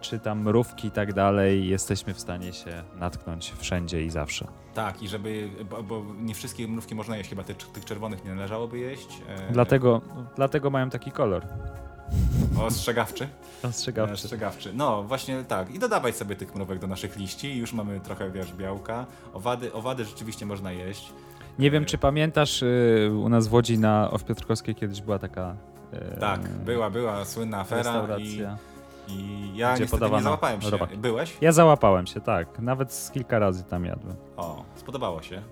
czy 0.00 0.18
tam 0.18 0.42
mrówki 0.42 0.88
i 0.88 0.90
tak 0.90 1.12
dalej, 1.12 1.68
jesteśmy 1.68 2.14
w 2.14 2.20
stanie 2.20 2.52
się 2.52 2.82
natknąć 2.98 3.52
wszędzie 3.58 4.02
i 4.02 4.10
zawsze. 4.10 4.46
Tak, 4.74 5.02
i 5.02 5.08
żeby, 5.08 5.50
bo, 5.70 5.82
bo 5.82 6.04
nie 6.20 6.34
wszystkie 6.34 6.68
mrówki 6.68 6.94
można 6.94 7.16
jeść, 7.16 7.30
chyba 7.30 7.44
tych, 7.44 7.56
tych 7.56 7.84
czerwonych 7.84 8.24
nie 8.24 8.34
należałoby 8.34 8.78
jeść. 8.78 9.22
E, 9.28 9.52
dlatego, 9.52 10.00
dlatego 10.36 10.70
mają 10.70 10.90
taki 10.90 11.10
kolor. 11.10 11.46
Ostrzegawczy? 12.60 13.28
Ostrzegawczy. 13.62 14.14
Ostrzegawczy. 14.14 14.72
No, 14.74 15.02
właśnie 15.02 15.44
tak. 15.44 15.74
I 15.74 15.78
dodawać 15.78 16.16
sobie 16.16 16.36
tych 16.36 16.54
mrówek 16.54 16.78
do 16.78 16.86
naszych 16.86 17.16
liści 17.16 17.56
już 17.56 17.72
mamy 17.72 18.00
trochę, 18.00 18.30
wiesz, 18.30 18.52
białka. 18.52 19.06
Owady, 19.34 19.72
owady 19.72 20.04
rzeczywiście 20.04 20.46
można 20.46 20.72
jeść. 20.72 21.12
Nie 21.58 21.70
wiem, 21.70 21.84
czy 21.84 21.98
pamiętasz, 21.98 22.62
y, 22.62 23.10
u 23.24 23.28
nas 23.28 23.48
w 23.48 23.52
Łodzi 23.54 23.78
na 23.78 24.10
Off 24.10 24.24
Piotrkowskiej 24.24 24.74
kiedyś 24.74 25.00
była 25.02 25.18
taka... 25.18 25.56
Y, 25.94 26.20
tak, 26.20 26.40
była, 26.48 26.90
była 26.90 27.24
słynna 27.24 27.60
afera 27.60 28.18
i, 28.18 28.42
i 29.08 29.50
ja 29.56 29.74
Gdzie 29.74 29.82
niestety 29.82 30.10
nie 30.10 30.22
załapałem 30.22 30.62
się. 30.62 30.70
Robak. 30.70 30.96
Byłeś? 30.96 31.36
Ja 31.40 31.52
załapałem 31.52 32.06
się, 32.06 32.20
tak. 32.20 32.58
Nawet 32.58 32.92
z 32.92 33.10
kilka 33.10 33.38
razy 33.38 33.64
tam 33.64 33.84
jadłem. 33.84 34.16
O, 34.36 34.64
spodobało 34.74 35.22
się. 35.22 35.42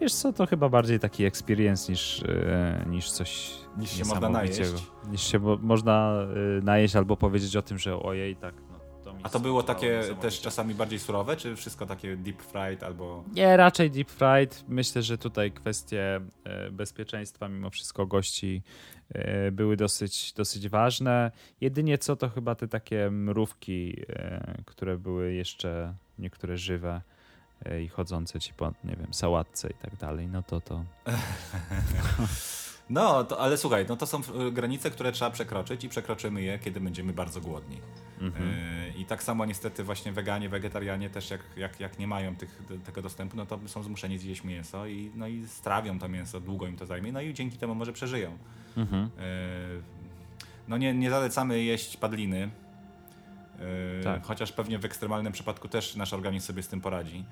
Wiesz 0.00 0.14
co, 0.14 0.32
to 0.32 0.46
chyba 0.46 0.68
bardziej 0.68 1.00
taki 1.00 1.24
experience 1.24 1.92
niż, 1.92 2.22
y, 2.22 2.84
niż 2.86 3.10
coś 3.10 3.50
Niż 3.76 3.90
się 3.90 4.04
można 4.04 4.28
najeść. 4.28 4.60
Niż 5.10 5.22
się 5.22 5.38
można 5.60 6.12
najeść 6.62 6.96
albo 6.96 7.16
powiedzieć 7.16 7.56
o 7.56 7.62
tym, 7.62 7.78
że 7.78 8.02
ojej, 8.02 8.36
tak 8.36 8.54
a 9.22 9.28
to 9.28 9.40
było 9.40 9.62
takie 9.62 10.02
też 10.20 10.40
czasami 10.40 10.74
bardziej 10.74 10.98
surowe, 10.98 11.36
czy 11.36 11.56
wszystko 11.56 11.86
takie 11.86 12.16
deep 12.16 12.42
fried 12.42 12.82
albo... 12.82 13.24
Nie, 13.32 13.56
raczej 13.56 13.90
deep 13.90 14.10
fried. 14.10 14.64
Myślę, 14.68 15.02
że 15.02 15.18
tutaj 15.18 15.52
kwestie 15.52 16.20
e, 16.44 16.70
bezpieczeństwa 16.70 17.48
mimo 17.48 17.70
wszystko 17.70 18.06
gości 18.06 18.62
e, 19.14 19.50
były 19.50 19.76
dosyć, 19.76 20.32
dosyć 20.32 20.68
ważne. 20.68 21.30
Jedynie 21.60 21.98
co 21.98 22.16
to 22.16 22.28
chyba 22.28 22.54
te 22.54 22.68
takie 22.68 23.10
mrówki, 23.10 24.02
e, 24.08 24.62
które 24.66 24.98
były 24.98 25.32
jeszcze 25.32 25.94
niektóre 26.18 26.56
żywe 26.56 27.00
i 27.82 27.88
chodzące 27.88 28.40
ci 28.40 28.54
po, 28.54 28.72
nie 28.84 28.96
wiem, 28.96 29.14
sałatce 29.14 29.70
i 29.70 29.74
tak 29.74 29.96
dalej, 29.96 30.28
no 30.28 30.42
to 30.42 30.60
to... 30.60 30.84
No, 32.90 33.24
to, 33.24 33.40
ale 33.40 33.56
słuchaj, 33.56 33.86
no 33.88 33.96
to 33.96 34.06
są 34.06 34.20
y, 34.48 34.52
granice, 34.52 34.90
które 34.90 35.12
trzeba 35.12 35.30
przekroczyć 35.30 35.84
i 35.84 35.88
przekroczymy 35.88 36.42
je, 36.42 36.58
kiedy 36.58 36.80
będziemy 36.80 37.12
bardzo 37.12 37.40
głodni. 37.40 37.80
Mhm. 38.20 38.48
Y, 38.48 38.92
I 38.98 39.04
tak 39.04 39.22
samo 39.22 39.44
niestety 39.44 39.84
właśnie 39.84 40.12
weganie, 40.12 40.48
wegetarianie 40.48 41.10
też 41.10 41.30
jak, 41.30 41.40
jak, 41.56 41.80
jak 41.80 41.98
nie 41.98 42.06
mają 42.06 42.36
tych, 42.36 42.62
tego 42.84 43.02
dostępu, 43.02 43.36
no 43.36 43.46
to 43.46 43.58
są 43.66 43.82
zmuszeni 43.82 44.18
zjeść 44.18 44.44
mięso 44.44 44.86
i, 44.86 45.10
no 45.14 45.28
i 45.28 45.46
strawią 45.46 45.98
to 45.98 46.08
mięso, 46.08 46.40
długo 46.40 46.66
im 46.66 46.76
to 46.76 46.86
zajmie, 46.86 47.12
no 47.12 47.20
i 47.20 47.34
dzięki 47.34 47.58
temu 47.58 47.74
może 47.74 47.92
przeżyją. 47.92 48.38
Mhm. 48.76 49.04
Y, 49.04 49.08
no 50.68 50.78
nie, 50.78 50.94
nie 50.94 51.10
zalecamy 51.10 51.62
jeść 51.62 51.96
padliny, 51.96 52.50
tak. 54.04 54.22
chociaż 54.22 54.52
pewnie 54.52 54.78
w 54.78 54.84
ekstremalnym 54.84 55.32
przypadku 55.32 55.68
też 55.68 55.96
nasz 55.96 56.12
organizm 56.12 56.46
sobie 56.46 56.62
z 56.62 56.68
tym 56.68 56.80
poradzi. 56.80 57.24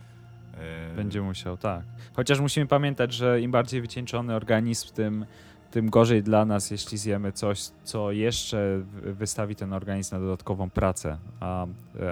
Będzie 0.97 1.23
musiał, 1.23 1.57
tak. 1.57 1.83
Chociaż 2.13 2.41
musimy 2.41 2.67
pamiętać, 2.67 3.13
że 3.13 3.41
im 3.41 3.51
bardziej 3.51 3.81
wycieńczony 3.81 4.35
organizm, 4.35 4.95
tym, 4.95 5.27
tym 5.71 5.91
gorzej 5.91 6.23
dla 6.23 6.45
nas, 6.45 6.71
jeśli 6.71 6.99
zjemy 6.99 7.33
coś, 7.33 7.61
co 7.85 8.13
jeszcze 8.13 8.83
wystawi 9.03 9.57
ten 9.57 9.73
organizm 9.73 10.15
na 10.15 10.21
dodatkową 10.21 10.71
pracę. 10.71 11.19
A, 11.41 11.67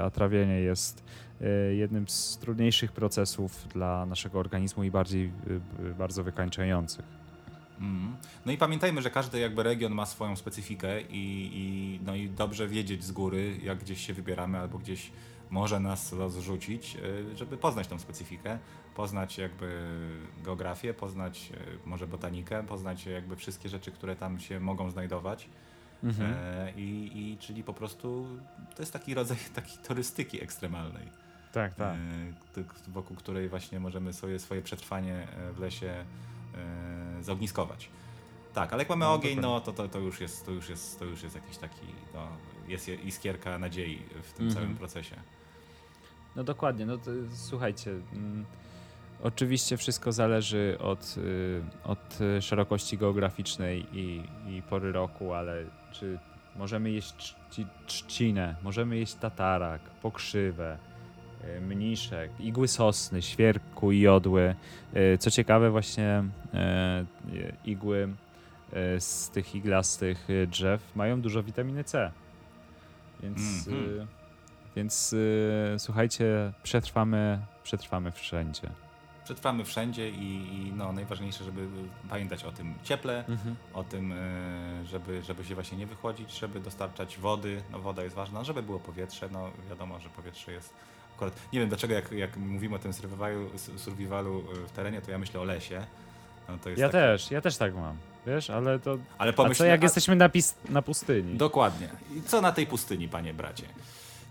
a 0.04 0.11
trawienie 0.11 0.61
jest 0.61 1.04
e, 1.40 1.74
jednym 1.74 2.08
z 2.08 2.38
trudniejszych 2.38 2.92
procesów 2.92 3.68
dla 3.68 4.06
naszego 4.06 4.38
organizmu 4.38 4.84
i 4.84 4.90
bardziej 4.90 5.26
e, 5.26 5.94
bardzo 5.94 6.24
wykańczających. 6.24 7.18
Mm. 7.80 8.16
No 8.46 8.52
i 8.52 8.58
pamiętajmy, 8.58 9.02
że 9.02 9.11
każdy 9.11 9.38
jakby 9.38 9.62
region 9.62 9.92
ma 9.92 10.06
swoją 10.06 10.37
specyfikę 10.37 11.00
i, 11.00 11.50
i, 11.54 12.00
no 12.06 12.14
i 12.14 12.30
dobrze 12.30 12.68
wiedzieć 12.68 13.04
z 13.04 13.12
góry, 13.12 13.56
jak 13.62 13.78
gdzieś 13.78 14.06
się 14.06 14.14
wybieramy 14.14 14.58
albo 14.58 14.78
gdzieś 14.78 15.11
może 15.50 15.80
nas 15.80 16.12
rozrzucić, 16.12 16.96
e, 16.96 17.37
żeby 17.37 17.56
poznać 17.56 17.87
tą 17.87 17.98
specyfikę, 17.98 18.58
poznać 18.94 19.38
jakby 19.38 19.88
geografię, 20.44 20.94
poznać 20.94 21.52
e, 21.54 21.88
może 21.88 22.06
botanikę, 22.06 22.62
poznać 22.62 23.06
jakby 23.06 23.37
wszystkie 23.37 23.68
rzeczy, 23.68 23.90
które 23.90 24.16
tam 24.16 24.40
się 24.40 24.61
mogą 24.61 24.90
znajdować. 24.90 25.48
Mhm. 26.04 26.34
E, 26.34 26.72
i, 26.76 27.11
I 27.14 27.38
czyli 27.38 27.64
po 27.64 27.74
prostu 27.74 28.26
to 28.76 28.82
jest 28.82 28.92
taki 28.92 29.14
rodzaj 29.14 29.38
takiej 29.54 29.78
turystyki 29.78 30.42
ekstremalnej. 30.42 31.08
Tak, 31.52 31.74
tak. 31.74 31.96
wokół 32.88 33.16
której 33.16 33.48
właśnie 33.48 33.80
możemy 33.80 34.12
sobie 34.12 34.38
swoje 34.38 34.62
przetrwanie 34.62 35.26
w 35.52 35.58
lesie 35.58 36.04
zaogniskować. 37.20 37.90
Tak, 38.54 38.72
ale 38.72 38.82
jak 38.82 38.88
mamy 38.90 39.04
no, 39.04 39.14
ogień, 39.14 39.40
no 39.40 39.61
to, 39.61 39.72
to, 39.72 39.88
to, 39.88 39.98
już 39.98 40.20
jest, 40.20 40.46
to, 40.46 40.52
już 40.52 40.68
jest, 40.68 40.98
to 40.98 41.04
już 41.04 41.22
jest 41.22 41.34
jakiś 41.34 41.56
taki, 41.56 41.87
no, 42.14 42.28
jest 42.68 42.88
iskierka 42.88 43.58
nadziei 43.58 44.02
w 44.22 44.32
tym 44.32 44.46
mhm. 44.46 44.54
całym 44.54 44.76
procesie. 44.76 45.16
No 46.37 46.45
dokładnie, 46.45 46.87
no 46.87 46.99
to, 46.99 47.11
słuchajcie. 47.35 47.91
Mm, 47.91 48.45
oczywiście 49.23 49.77
wszystko 49.77 50.12
zależy 50.12 50.77
od, 50.81 51.14
y, 51.19 51.62
od 51.85 52.19
szerokości 52.41 52.99
geograficznej 52.99 53.87
i, 53.93 54.23
i 54.49 54.62
pory 54.62 54.93
roku, 54.93 55.35
ale 55.35 55.64
czy 55.93 56.19
możemy 56.57 56.91
jeść 56.91 57.37
trzcinę, 57.87 58.57
możemy 58.62 58.97
jeść 58.97 59.14
tatarak, 59.14 59.81
pokrzywę, 59.81 60.79
e, 61.45 61.61
mniszek, 61.61 62.31
igły 62.41 62.69
sosny, 62.69 63.23
świerku 63.23 63.93
i 63.93 64.01
jodły. 64.01 64.55
E, 64.95 65.19
co 65.19 65.31
ciekawe, 65.31 65.71
właśnie 65.71 66.25
e, 66.55 67.05
igły 67.64 68.09
z 68.99 69.31
tych 69.31 69.55
iglastych 69.55 70.29
drzew 70.47 70.97
mają 70.97 71.21
dużo 71.21 71.43
witaminy 71.43 71.85
C. 71.85 72.12
Więc, 73.23 73.69
mm 73.69 73.85
-hmm. 73.85 74.07
Więc 74.79 75.14
słuchajcie, 75.79 76.53
przetrwamy, 76.62 77.38
przetrwamy 77.62 78.12
wszędzie 78.12 78.71
przetrwamy 79.29 79.64
wszędzie 79.64 80.11
i, 80.11 80.33
i, 80.57 80.73
no, 80.77 80.93
najważniejsze, 80.93 81.45
żeby 81.45 81.67
pamiętać 82.11 82.45
o 82.45 82.53
tym 82.53 82.75
cieple, 82.83 83.27
mhm. 83.27 83.57
o 83.75 83.85
tym, 83.85 84.12
e, 84.12 84.17
żeby, 84.87 85.23
żeby 85.23 85.45
się 85.45 85.55
właśnie 85.55 85.79
nie 85.79 85.87
wychłodzić, 85.87 86.38
żeby 86.38 86.61
dostarczać 86.61 87.19
wody, 87.19 87.62
no 87.73 87.79
woda 87.79 88.03
jest 88.03 88.17
ważna, 88.17 88.45
żeby 88.45 88.62
było 88.62 88.79
powietrze, 88.79 89.29
no 89.33 89.51
wiadomo, 89.71 90.01
że 90.01 90.09
powietrze 90.09 90.53
jest 90.53 90.75
akurat, 91.17 91.35
nie 91.53 91.61
wiem 91.61 91.69
dlaczego 91.69 91.95
jak, 91.95 92.12
jak 92.12 92.37
mówimy 92.37 92.77
o 92.77 92.79
tym 92.79 92.93
survivalu, 92.93 93.51
survivalu 93.77 94.45
e, 94.64 94.69
w 94.69 94.73
terenie, 94.73 95.01
to 95.01 95.11
ja 95.11 95.19
myślę 95.19 95.41
o 95.41 95.45
lesie. 95.45 95.87
No, 96.49 96.55
ja 96.55 96.88
taki... 96.88 96.93
też, 96.93 97.31
ja 97.31 97.41
też 97.41 97.57
tak 97.57 97.75
mam. 97.75 97.97
Wiesz, 98.27 98.51
ale 98.51 98.79
to. 98.79 98.99
Ale 99.19 99.33
pomyśl, 99.33 99.62
a 99.62 99.64
co 99.64 99.64
jak 99.64 99.81
a... 99.81 99.85
jesteśmy 99.85 100.17
na, 100.17 100.29
pis... 100.29 100.55
na 100.69 100.83
pustyni? 100.83 101.37
Dokładnie. 101.37 101.88
I 102.17 102.23
co 102.23 102.41
na 102.41 102.53
tej 102.53 102.67
pustyni, 102.67 103.09
panie 103.09 103.35
bracie? 103.35 103.64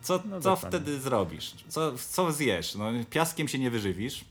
Co, 0.07 0.19
no 0.25 0.41
co 0.41 0.55
wtedy 0.55 0.99
zrobisz? 0.99 1.55
Co, 1.67 1.93
co 1.97 2.31
zjesz? 2.31 2.75
No, 2.75 2.85
piaskiem 3.09 3.47
się 3.47 3.59
nie 3.59 3.71
wyżywisz 3.71 4.25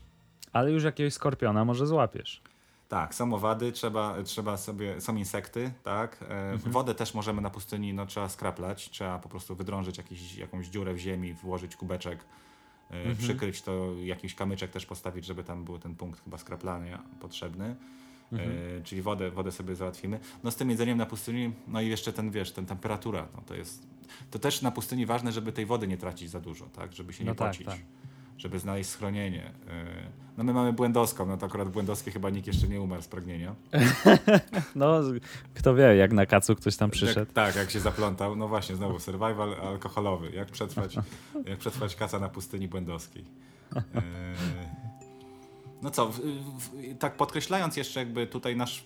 ale 0.57 0.71
już 0.71 0.83
jakiegoś 0.83 1.13
skorpiona 1.13 1.65
może 1.65 1.87
złapiesz. 1.87 2.41
Tak, 2.89 3.15
są 3.15 3.33
owady, 3.33 3.71
trzeba, 3.71 4.23
trzeba 4.23 4.57
sobie, 4.57 5.01
są 5.01 5.15
insekty, 5.15 5.71
tak. 5.83 6.17
E, 6.21 6.25
mhm. 6.25 6.71
Wodę 6.71 6.95
też 6.95 7.13
możemy 7.13 7.41
na 7.41 7.49
pustyni, 7.49 7.93
no 7.93 8.05
trzeba 8.05 8.29
skraplać, 8.29 8.89
trzeba 8.89 9.19
po 9.19 9.29
prostu 9.29 9.55
wydrążyć 9.55 9.97
jakiś, 9.97 10.35
jakąś 10.35 10.67
dziurę 10.67 10.93
w 10.93 10.97
ziemi, 10.97 11.33
włożyć 11.33 11.75
kubeczek, 11.75 12.25
e, 12.91 12.95
mhm. 12.95 13.17
przykryć 13.17 13.61
to, 13.61 13.93
jakiś 14.03 14.35
kamyczek 14.35 14.71
też 14.71 14.85
postawić, 14.85 15.25
żeby 15.25 15.43
tam 15.43 15.63
był 15.63 15.79
ten 15.79 15.95
punkt 15.95 16.23
chyba 16.23 16.37
skraplania 16.37 17.03
potrzebny. 17.19 17.75
E, 18.33 18.35
mhm. 18.35 18.79
E, 18.79 18.83
czyli 18.83 19.01
wodę, 19.01 19.31
wodę 19.31 19.51
sobie 19.51 19.75
załatwimy. 19.75 20.19
No 20.43 20.51
z 20.51 20.55
tym 20.55 20.69
jedzeniem 20.69 20.97
na 20.97 21.05
pustyni, 21.05 21.53
no 21.67 21.81
i 21.81 21.87
jeszcze 21.87 22.13
ten, 22.13 22.31
wiesz, 22.31 22.51
ten 22.51 22.65
temperatura, 22.65 23.27
no 23.35 23.41
to 23.45 23.55
jest, 23.55 23.87
to 24.31 24.39
też 24.39 24.61
na 24.61 24.71
pustyni 24.71 25.05
ważne, 25.05 25.31
żeby 25.31 25.51
tej 25.51 25.65
wody 25.65 25.87
nie 25.87 25.97
tracić 25.97 26.29
za 26.29 26.39
dużo, 26.39 26.65
tak, 26.65 26.93
żeby 26.93 27.13
się 27.13 27.23
nie 27.23 27.29
no 27.29 27.35
tak, 27.35 27.51
pocić. 27.51 27.67
Tak 27.67 27.77
żeby 28.37 28.59
znaleźć 28.59 28.89
schronienie. 28.89 29.43
E, 29.69 29.85
no 30.37 30.43
my 30.43 30.53
mamy 30.53 30.73
Błędowską, 30.73 31.25
no 31.25 31.37
to 31.37 31.45
akurat 31.45 31.69
Błędowskie 31.69 32.11
chyba 32.11 32.29
nikt 32.29 32.47
jeszcze 32.47 32.67
nie 32.67 32.81
umarł 32.81 33.01
z 33.01 33.07
pragnienia. 33.07 33.55
no, 34.75 35.01
kto 35.53 35.75
wie, 35.75 35.95
jak 35.95 36.13
na 36.13 36.25
kacu 36.25 36.55
ktoś 36.55 36.77
tam 36.77 36.89
przyszedł. 36.89 37.19
Jak, 37.19 37.33
tak, 37.33 37.55
jak 37.55 37.71
się 37.71 37.79
zaplątał. 37.79 38.35
No 38.35 38.47
właśnie, 38.47 38.75
znowu 38.75 38.99
survival 38.99 39.53
alkoholowy. 39.53 40.31
Jak 40.31 40.47
przetrwać, 40.47 40.95
jak 41.45 41.59
przetrwać 41.59 41.95
kaca 41.95 42.19
na 42.19 42.29
pustyni 42.29 42.67
Błędowskiej. 42.67 43.25
E, 45.77 45.83
no 45.83 45.91
co, 45.91 46.09
w, 46.09 46.19
w, 46.19 46.97
tak 46.99 47.17
podkreślając 47.17 47.77
jeszcze 47.77 47.99
jakby 47.99 48.27
tutaj 48.27 48.55
nasz 48.55 48.85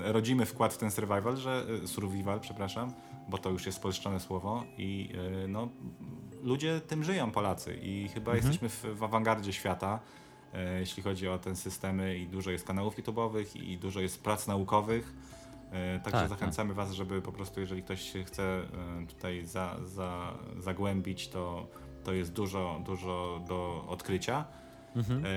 rodzimy 0.00 0.46
wkład 0.46 0.74
w 0.74 0.78
ten 0.78 0.90
survival, 0.90 1.36
że 1.36 1.66
e, 1.84 1.88
survival, 1.88 2.40
przepraszam, 2.40 2.92
bo 3.28 3.38
to 3.38 3.50
już 3.50 3.66
jest 3.66 3.82
polszczone 3.82 4.20
słowo 4.20 4.64
i 4.78 5.12
no 5.48 5.68
ludzie 6.42 6.80
tym 6.80 7.04
żyją, 7.04 7.30
Polacy, 7.30 7.78
i 7.82 8.08
chyba 8.08 8.32
mhm. 8.32 8.36
jesteśmy 8.36 8.68
w, 8.68 8.98
w 8.98 9.04
awangardzie 9.04 9.52
świata, 9.52 10.00
e, 10.54 10.80
jeśli 10.80 11.02
chodzi 11.02 11.28
o 11.28 11.38
te 11.38 11.56
systemy 11.56 12.18
i 12.18 12.26
dużo 12.26 12.50
jest 12.50 12.66
kanałów 12.66 12.98
YouTube'owych 12.98 13.62
i 13.62 13.78
dużo 13.78 14.00
jest 14.00 14.22
prac 14.22 14.46
naukowych. 14.46 15.14
E, 15.70 16.00
także 16.00 16.20
tak, 16.20 16.28
zachęcamy 16.28 16.68
tak. 16.68 16.76
Was, 16.76 16.92
żeby 16.92 17.22
po 17.22 17.32
prostu, 17.32 17.60
jeżeli 17.60 17.82
ktoś 17.82 18.12
się 18.12 18.24
chce 18.24 18.42
e, 18.42 19.06
tutaj 19.06 19.46
za, 19.46 19.76
za, 19.84 20.34
zagłębić, 20.58 21.28
to, 21.28 21.66
to 22.04 22.12
jest 22.12 22.32
dużo, 22.32 22.80
dużo 22.84 23.40
do 23.48 23.84
odkrycia. 23.88 24.44
Mhm. 24.98 25.24
E, 25.24 25.28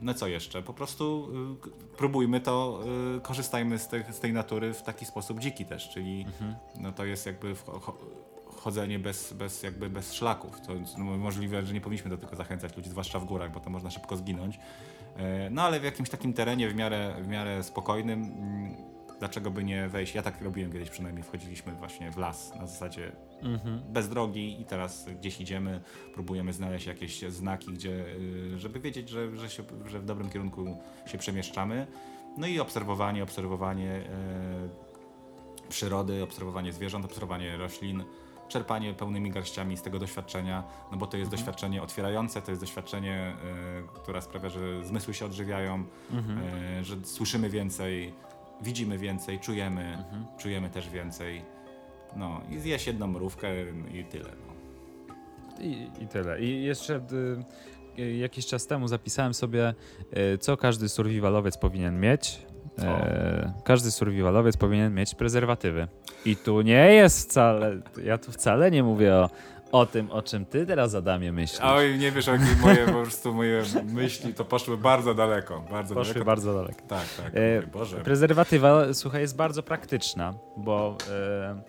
no 0.00 0.14
co 0.14 0.26
jeszcze? 0.26 0.62
Po 0.62 0.74
prostu 0.74 1.28
y, 1.66 1.96
próbujmy 1.96 2.40
to, 2.40 2.80
y, 3.16 3.20
korzystajmy 3.20 3.78
z, 3.78 3.88
te, 3.88 4.12
z, 4.12 4.20
tej 4.20 4.32
natury 4.32 4.74
w 4.74 4.82
taki 4.82 5.04
sposób 5.04 5.40
dziki 5.40 5.64
też, 5.64 5.88
czyli 5.88 6.20
mhm. 6.20 6.54
no 6.80 6.92
to 6.92 7.04
jest 7.04 7.26
jakby 7.26 7.54
chodzenie 8.56 8.98
bez, 8.98 9.32
bez, 9.32 9.62
jakby 9.62 9.90
bez 9.90 10.14
szlaków. 10.14 10.60
To 10.60 10.72
no, 10.98 11.04
możliwe, 11.04 11.66
że 11.66 11.74
nie 11.74 11.80
powinniśmy 11.80 12.10
do 12.10 12.18
tego 12.18 12.36
zachęcać 12.36 12.76
ludzi, 12.76 12.90
zwłaszcza 12.90 13.18
w 13.18 13.24
górach, 13.24 13.52
bo 13.52 13.60
to 13.60 13.70
można 13.70 13.90
szybko 13.90 14.16
zginąć. 14.16 14.60
E, 15.16 15.50
no 15.50 15.62
ale 15.62 15.80
w 15.80 15.84
jakimś 15.84 16.10
takim 16.10 16.32
terenie 16.32 16.68
w 16.68 16.74
miarę, 16.74 17.14
w 17.22 17.28
miarę 17.28 17.62
spokojnym, 17.62 18.22
mm, 18.22 18.76
dlaczego 19.18 19.50
by 19.50 19.64
nie 19.64 19.88
wejść? 19.88 20.14
Ja 20.14 20.22
tak 20.22 20.42
robiłem 20.42 20.72
kiedyś 20.72 20.90
przynajmniej, 20.90 21.24
wchodziliśmy 21.24 21.72
właśnie 21.72 22.10
w 22.10 22.16
las 22.16 22.54
na 22.54 22.66
zasadzie 22.66 23.12
mhm. 23.42 23.80
bez 23.88 24.08
drogi 24.08 24.60
i 24.60 24.64
teraz 24.64 25.06
gdzieś 25.20 25.40
idziemy, 25.40 25.80
próbujemy 26.14 26.52
znaleźć 26.52 26.86
jakieś 26.86 27.22
znaki, 27.22 27.72
gdzie, 27.72 28.04
y, 28.54 28.58
żeby 28.58 28.80
wiedzieć, 28.80 29.08
że, 29.08 29.36
że, 29.36 29.50
się, 29.50 29.62
że 29.86 30.00
w 30.00 30.04
dobrym 30.04 30.30
kierunku 30.30 30.76
się 31.06 31.18
przemieszczamy. 31.18 31.86
No 32.36 32.46
i 32.46 32.60
obserwowanie, 32.60 33.22
obserwowanie 33.22 33.90
e, 33.90 34.68
przyrody, 35.68 36.22
obserwowanie 36.22 36.72
zwierząt, 36.72 37.04
obserwowanie 37.04 37.56
roślin 37.56 38.04
czerpanie 38.48 38.94
pełnymi 38.94 39.30
garściami 39.30 39.76
z 39.76 39.82
tego 39.82 39.98
doświadczenia, 39.98 40.64
no 40.92 40.98
bo 40.98 41.06
to 41.06 41.16
jest 41.16 41.32
mhm. 41.32 41.40
doświadczenie 41.40 41.82
otwierające, 41.82 42.42
to 42.42 42.50
jest 42.50 42.62
doświadczenie, 42.62 43.36
y, 43.94 44.00
które 44.00 44.22
sprawia, 44.22 44.48
że 44.48 44.84
zmysły 44.84 45.14
się 45.14 45.26
odżywiają, 45.26 45.84
mhm. 46.10 46.38
y, 46.80 46.84
że 46.84 46.96
słyszymy 47.04 47.50
więcej, 47.50 48.14
widzimy 48.62 48.98
więcej, 48.98 49.40
czujemy, 49.40 49.82
mhm. 49.82 50.24
czujemy 50.38 50.70
też 50.70 50.90
więcej. 50.90 51.42
No 52.16 52.40
i 52.50 52.58
zjeść 52.58 52.86
jedną 52.86 53.06
mrówkę 53.06 53.48
i 53.94 54.04
tyle. 54.04 54.30
No. 54.46 54.54
I, 55.64 55.90
I 56.00 56.08
tyle. 56.08 56.40
I 56.40 56.62
jeszcze 56.64 57.00
y, 57.98 58.16
jakiś 58.16 58.46
czas 58.46 58.66
temu 58.66 58.88
zapisałem 58.88 59.34
sobie, 59.34 59.74
y, 60.34 60.38
co 60.38 60.56
każdy 60.56 60.88
survivalowiec 60.88 61.58
powinien 61.58 62.00
mieć. 62.00 62.48
E, 62.82 63.52
każdy 63.64 63.90
survivalowiec 63.90 64.56
powinien 64.56 64.94
mieć 64.94 65.14
prezerwatywy. 65.14 65.88
I 66.24 66.36
tu 66.36 66.60
nie 66.60 66.92
jest 66.92 67.30
wcale, 67.30 67.80
ja 68.04 68.18
tu 68.18 68.32
wcale 68.32 68.70
nie 68.70 68.82
mówię 68.82 69.14
o, 69.14 69.30
o 69.72 69.86
tym, 69.86 70.10
o 70.10 70.22
czym 70.22 70.46
ty 70.46 70.66
teraz 70.66 70.94
Adamie 70.94 71.32
myślisz. 71.32 71.60
Oj, 71.62 71.98
nie 71.98 72.12
wiesz, 72.12 72.26
jakie 72.26 72.44
moje, 72.60 72.86
po 72.86 72.92
prostu 72.92 73.34
moje 73.34 73.62
myśli 73.84 74.34
to 74.34 74.44
poszły 74.44 74.76
bardzo 74.76 75.14
daleko. 75.14 75.64
Bardzo 75.70 75.94
poszły 75.94 76.14
daleko. 76.14 76.26
bardzo 76.26 76.54
daleko. 76.54 76.80
Tak, 76.88 77.06
tak. 77.16 77.32
E, 77.34 77.66
Boże. 77.72 77.96
Prezerwatywa, 77.96 78.94
słuchaj, 78.94 79.20
jest 79.20 79.36
bardzo 79.36 79.62
praktyczna, 79.62 80.34
bo 80.56 80.96
e, 81.10 81.62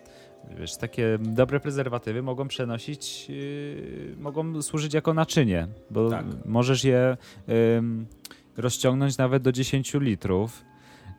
wiesz, 0.58 0.76
takie 0.76 1.18
dobre 1.20 1.60
prezerwatywy 1.60 2.22
mogą 2.22 2.48
przenosić, 2.48 3.30
e, 3.30 4.16
mogą 4.16 4.62
służyć 4.62 4.94
jako 4.94 5.14
naczynie, 5.14 5.68
bo 5.90 6.10
tak. 6.10 6.24
możesz 6.44 6.84
je 6.84 7.16
rozciągnąć 8.56 9.18
nawet 9.18 9.42
do 9.42 9.52
10 9.52 9.94
litrów 9.94 10.70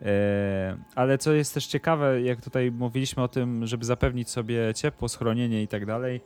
E, 0.02 0.78
ale 0.96 1.18
co 1.18 1.34
jest 1.34 1.54
też 1.54 1.68
ciekawe, 1.68 2.22
jak 2.22 2.42
tutaj 2.42 2.72
mówiliśmy 2.72 3.24
o 3.24 3.28
tym, 3.28 3.68
żeby 3.68 3.86
zapewnić 3.86 4.30
sobie 4.30 4.74
ciepło, 4.76 5.10
schronienie 5.10 5.64
i 5.64 5.68
tak 5.68 5.86
dalej, 5.86 6.22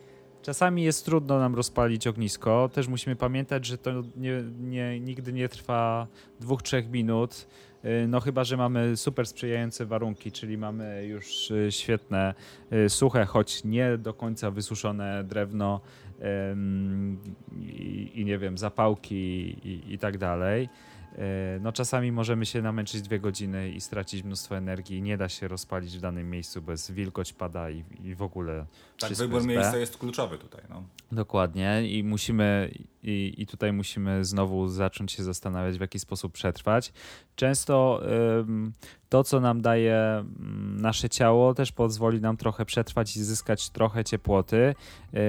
czasami 0.45 0.83
jest 0.83 1.05
trudno 1.05 1.39
nam 1.39 1.55
rozpalić 1.55 2.07
ognisko. 2.07 2.69
Też 2.73 2.87
musimy 2.87 3.15
pamiętać, 3.15 3.65
że 3.65 3.77
to 3.77 3.91
nie, 4.15 4.43
nie, 4.59 4.99
nigdy 4.99 5.33
nie 5.33 5.49
trwa 5.49 6.07
dwóch, 6.39 6.63
trzech 6.63 6.89
minut. 6.89 7.47
E, 7.83 8.07
no 8.07 8.19
chyba, 8.19 8.43
że 8.43 8.57
mamy 8.57 8.97
super 8.97 9.27
sprzyjające 9.27 9.85
warunki, 9.85 10.31
czyli 10.31 10.57
mamy 10.57 11.05
już 11.05 11.51
e, 11.51 11.71
świetne, 11.71 12.33
suche, 12.87 13.25
choć 13.25 13.63
nie 13.63 13.97
do 13.97 14.13
końca 14.13 14.51
wysuszone 14.51 15.23
drewno 15.23 15.81
i, 17.59 18.11
i 18.15 18.25
nie 18.25 18.37
wiem, 18.37 18.57
zapałki 18.57 19.15
i, 19.63 19.93
i 19.93 19.97
tak 19.97 20.17
dalej. 20.17 20.69
E, 21.17 21.59
no 21.61 21.71
czasami 21.71 22.11
możemy 22.11 22.45
się 22.45 22.61
namęczyć 22.61 23.01
dwie 23.01 23.19
godziny 23.19 23.69
i 23.69 23.81
stracić 23.81 24.23
mnóstwo 24.23 24.57
energii. 24.57 25.01
Nie 25.01 25.17
da 25.17 25.29
się 25.29 25.47
rozpalić 25.47 25.97
w 25.97 26.01
danym 26.01 26.29
miejscu, 26.29 26.63
jest 26.67 26.93
wilgoć 26.93 27.33
pada 27.33 27.69
i, 27.69 27.83
i 28.03 28.15
w 28.15 28.21
ogóle. 28.21 28.65
Tak, 28.99 29.13
wybór 29.13 29.45
miejsca 29.45 29.77
jest 29.77 29.97
kluczowy 29.97 30.37
tutaj. 30.37 30.61
No. 30.69 30.83
Dokładnie 31.11 31.87
i 31.87 32.03
musimy, 32.03 32.71
i, 33.05 33.33
i 33.37 33.47
tutaj 33.47 33.73
musimy 33.73 34.25
znowu 34.25 34.67
zacząć 34.67 35.11
się 35.11 35.23
zastanawiać, 35.23 35.77
w 35.77 35.81
jaki 35.81 35.99
sposób 35.99 36.33
przetrwać. 36.33 36.93
Często 37.35 38.01
to, 39.09 39.23
co 39.23 39.39
nam 39.39 39.61
daje 39.61 39.95
mm, 39.95 40.81
nasze 40.81 41.09
ciało, 41.09 41.53
też 41.53 41.71
pozwoli 41.71 42.21
nam 42.21 42.37
trochę 42.37 42.65
przetrwać 42.65 43.17
i 43.17 43.23
zyskać 43.23 43.69
trochę 43.69 44.03
ciepłoty. 44.03 44.75
Yy, 45.13 45.19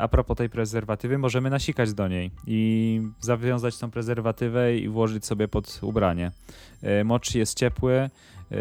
a 0.00 0.08
propos 0.08 0.36
tej 0.36 0.50
prezerwatywy, 0.50 1.18
możemy 1.18 1.50
nasikać 1.50 1.94
do 1.94 2.08
niej 2.08 2.30
i 2.46 3.00
zawiązać 3.20 3.78
tą 3.78 3.90
prezerwatywę 3.90 4.76
i 4.76 4.88
włożyć 4.88 5.26
sobie 5.26 5.48
pod 5.48 5.78
ubranie. 5.82 6.32
Yy, 6.82 7.04
mocz 7.04 7.34
jest 7.34 7.58
ciepły, 7.58 8.10
yy, 8.50 8.58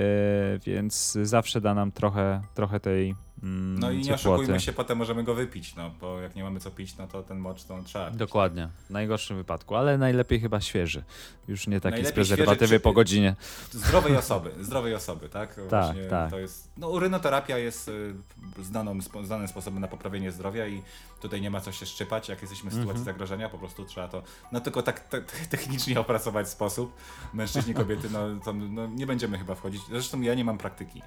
więc 0.65 1.17
zawsze 1.23 1.61
da 1.61 1.73
nam 1.73 1.91
trochę, 1.91 2.41
trochę 2.53 2.79
tej 2.79 3.15
Mm, 3.43 3.79
no 3.79 3.91
i 3.91 4.01
nie 4.01 4.13
oszukujmy 4.13 4.59
się, 4.59 4.73
potem 4.73 4.97
możemy 4.97 5.23
go 5.23 5.35
wypić, 5.35 5.75
no 5.75 5.91
bo 6.01 6.21
jak 6.21 6.35
nie 6.35 6.43
mamy 6.43 6.59
co 6.59 6.71
pić, 6.71 6.97
no 6.97 7.07
to 7.07 7.23
ten 7.23 7.37
mocz 7.37 7.63
to 7.63 7.83
trzeba. 7.83 8.09
Pić. 8.09 8.17
Dokładnie, 8.17 8.69
w 8.87 8.89
najgorszym 8.89 9.37
wypadku, 9.37 9.75
ale 9.75 9.97
najlepiej 9.97 10.39
chyba 10.39 10.61
świeży. 10.61 11.03
Już 11.47 11.67
nie 11.67 11.79
taki 11.79 11.91
najlepiej 11.91 12.11
z 12.11 12.15
prezerwatywy 12.15 12.67
świeży, 12.67 12.79
po 12.79 12.93
godzinie. 12.93 13.35
Zdrowej 13.71 14.17
osoby, 14.23 14.51
zdrowej 14.61 14.95
osoby, 14.95 15.29
tak? 15.29 15.55
tak 15.55 15.69
Właśnie 15.69 16.05
tak. 16.05 16.29
To 16.29 16.39
jest, 16.39 16.71
no 16.77 16.89
urynoterapia 16.89 17.57
jest 17.57 17.87
y, 17.87 18.13
znaną, 18.61 18.99
znanym 19.23 19.47
sposobem 19.47 19.81
na 19.81 19.87
poprawienie 19.87 20.31
zdrowia 20.31 20.67
i 20.67 20.81
tutaj 21.21 21.41
nie 21.41 21.51
ma 21.51 21.61
co 21.61 21.71
się 21.71 21.85
szczypać, 21.85 22.29
jak 22.29 22.41
jesteśmy 22.41 22.69
w 22.69 22.73
sytuacji 22.73 22.91
mm 22.91 23.03
-hmm. 23.03 23.05
zagrożenia, 23.05 23.49
po 23.49 23.57
prostu 23.57 23.85
trzeba 23.85 24.07
to, 24.07 24.23
no 24.51 24.61
tylko 24.61 24.83
tak 24.83 24.99
te, 24.99 25.21
technicznie 25.49 25.99
opracować 25.99 26.49
sposób. 26.49 26.93
Mężczyźni, 27.33 27.73
kobiety, 27.73 28.09
no, 28.09 28.19
to, 28.45 28.53
no 28.53 28.87
nie 28.87 29.07
będziemy 29.07 29.37
chyba 29.37 29.55
wchodzić. 29.55 29.81
Zresztą 29.89 30.21
ja 30.21 30.33
nie 30.33 30.45
mam 30.45 30.57
praktyki 30.57 31.01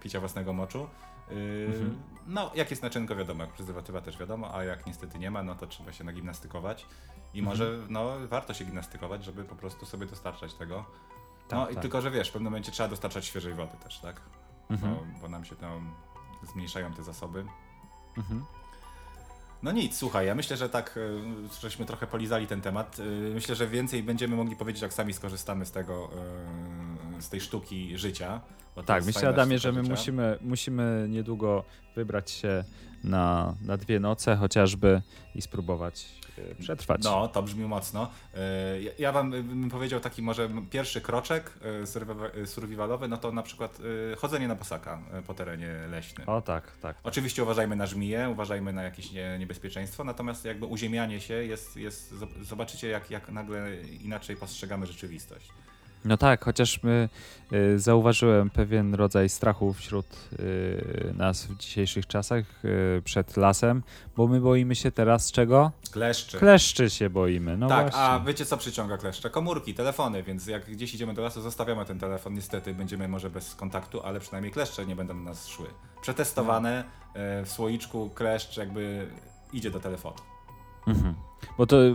picia 0.00 0.20
własnego 0.20 0.52
moczu. 0.52 0.88
Yy, 1.30 1.66
mhm. 1.66 2.02
No, 2.26 2.50
jak 2.54 2.70
jest 2.70 2.82
naczynko, 2.82 3.16
wiadomo, 3.16 3.44
jak 3.44 3.52
prezerwatywa 3.52 4.00
też 4.00 4.18
wiadomo, 4.18 4.54
a 4.54 4.64
jak 4.64 4.86
niestety 4.86 5.18
nie 5.18 5.30
ma, 5.30 5.42
no 5.42 5.54
to 5.54 5.66
trzeba 5.66 5.92
się 5.92 6.04
nagimnastykować. 6.04 6.86
I 7.34 7.38
mhm. 7.38 7.44
może, 7.44 7.78
no, 7.88 8.28
warto 8.28 8.54
się 8.54 8.64
gimnastykować, 8.64 9.24
żeby 9.24 9.44
po 9.44 9.54
prostu 9.54 9.86
sobie 9.86 10.06
dostarczać 10.06 10.54
tego. 10.54 10.84
No, 11.52 11.62
tak, 11.62 11.70
i 11.70 11.74
tak. 11.74 11.82
tylko, 11.82 12.00
że 12.00 12.10
wiesz, 12.10 12.28
w 12.28 12.32
pewnym 12.32 12.52
momencie 12.52 12.72
trzeba 12.72 12.88
dostarczać 12.88 13.24
świeżej 13.24 13.54
wody 13.54 13.76
też, 13.84 13.98
tak? 13.98 14.20
Mhm. 14.70 14.94
Bo, 14.94 15.20
bo, 15.20 15.28
nam 15.28 15.44
się 15.44 15.56
tam 15.56 15.94
zmniejszają 16.52 16.92
te 16.92 17.02
zasoby. 17.02 17.46
Mhm. 18.16 18.44
No 19.62 19.72
nic, 19.72 19.96
słuchaj, 19.96 20.26
ja 20.26 20.34
myślę, 20.34 20.56
że 20.56 20.68
tak, 20.68 20.98
e, 21.54 21.60
żeśmy 21.60 21.86
trochę 21.86 22.06
polizali 22.06 22.46
ten 22.46 22.60
temat. 22.60 22.96
E, 22.98 23.02
myślę, 23.34 23.54
że 23.54 23.66
więcej 23.66 24.02
będziemy 24.02 24.36
mogli 24.36 24.56
powiedzieć, 24.56 24.82
jak 24.82 24.92
sami 24.92 25.12
skorzystamy 25.12 25.66
z 25.66 25.72
tego, 25.72 26.10
e, 26.12 26.95
z 27.22 27.28
tej 27.28 27.40
sztuki 27.40 27.98
życia. 27.98 28.40
Tak, 28.86 29.04
myślę 29.04 29.28
Adamie, 29.28 29.58
że 29.58 29.72
my 29.72 29.82
musimy, 29.82 30.38
musimy 30.40 31.06
niedługo 31.08 31.64
wybrać 31.94 32.30
się 32.30 32.64
na, 33.04 33.54
na 33.62 33.76
dwie 33.76 34.00
noce 34.00 34.36
chociażby 34.36 35.02
i 35.34 35.42
spróbować 35.42 36.06
e, 36.38 36.54
przetrwać. 36.54 37.00
No, 37.04 37.28
to 37.28 37.42
brzmi 37.42 37.64
mocno. 37.64 38.10
E, 38.34 38.40
ja 38.98 39.12
wam 39.12 39.30
bym 39.30 39.70
powiedział 39.70 40.00
taki 40.00 40.22
może 40.22 40.50
pierwszy 40.70 41.00
kroczek 41.00 41.52
e, 42.42 42.46
survivalowy, 42.46 43.08
no 43.08 43.16
to 43.16 43.32
na 43.32 43.42
przykład 43.42 43.78
chodzenie 44.18 44.48
na 44.48 44.54
bosaka 44.54 44.98
po 45.26 45.34
terenie 45.34 45.72
leśnym. 45.90 46.28
O 46.28 46.42
tak, 46.42 46.64
tak. 46.66 46.78
tak. 46.80 46.96
Oczywiście 47.02 47.42
uważajmy 47.42 47.76
na 47.76 47.86
żmije, 47.86 48.28
uważajmy 48.28 48.72
na 48.72 48.82
jakieś 48.82 49.10
niebezpieczeństwo, 49.38 50.04
natomiast 50.04 50.44
jakby 50.44 50.66
uziemianie 50.66 51.20
się 51.20 51.34
jest, 51.34 51.76
jest 51.76 52.14
zobaczycie 52.40 52.88
jak, 52.88 53.10
jak 53.10 53.28
nagle 53.28 53.76
inaczej 53.82 54.36
postrzegamy 54.36 54.86
rzeczywistość. 54.86 55.52
No 56.04 56.16
tak, 56.16 56.44
chociaż 56.44 56.82
my, 56.82 57.08
y, 57.52 57.78
zauważyłem 57.78 58.50
pewien 58.50 58.94
rodzaj 58.94 59.28
strachu 59.28 59.72
wśród 59.72 60.06
y, 60.40 61.14
nas 61.16 61.46
w 61.46 61.56
dzisiejszych 61.56 62.06
czasach 62.06 62.44
y, 62.64 63.02
przed 63.04 63.36
lasem, 63.36 63.82
bo 64.16 64.26
my 64.26 64.40
boimy 64.40 64.74
się 64.74 64.90
teraz 64.90 65.32
czego? 65.32 65.72
Kleszczy. 65.90 66.38
Kleszczy 66.38 66.90
się 66.90 67.10
boimy, 67.10 67.56
no 67.56 67.68
Tak, 67.68 67.82
właśnie. 67.82 68.00
a 68.00 68.20
wiecie 68.20 68.46
co 68.46 68.56
przyciąga 68.56 68.98
kleszcze? 68.98 69.30
Komórki, 69.30 69.74
telefony, 69.74 70.22
więc 70.22 70.46
jak 70.46 70.70
gdzieś 70.70 70.94
idziemy 70.94 71.14
do 71.14 71.22
lasu, 71.22 71.40
zostawiamy 71.40 71.84
ten 71.84 71.98
telefon, 71.98 72.34
niestety 72.34 72.74
będziemy 72.74 73.08
może 73.08 73.30
bez 73.30 73.54
kontaktu, 73.54 74.02
ale 74.02 74.20
przynajmniej 74.20 74.52
kleszcze 74.52 74.86
nie 74.86 74.96
będą 74.96 75.14
na 75.14 75.22
nas 75.22 75.48
szły. 75.48 75.66
Przetestowane 76.00 76.84
no. 77.14 77.20
w 77.44 77.48
słoiczku 77.48 78.10
kleszcz 78.14 78.56
jakby 78.56 79.08
idzie 79.52 79.70
do 79.70 79.80
telefonu. 79.80 80.16
Mhm. 80.86 81.14
Bo 81.58 81.66
to 81.66 81.76
y, 81.86 81.94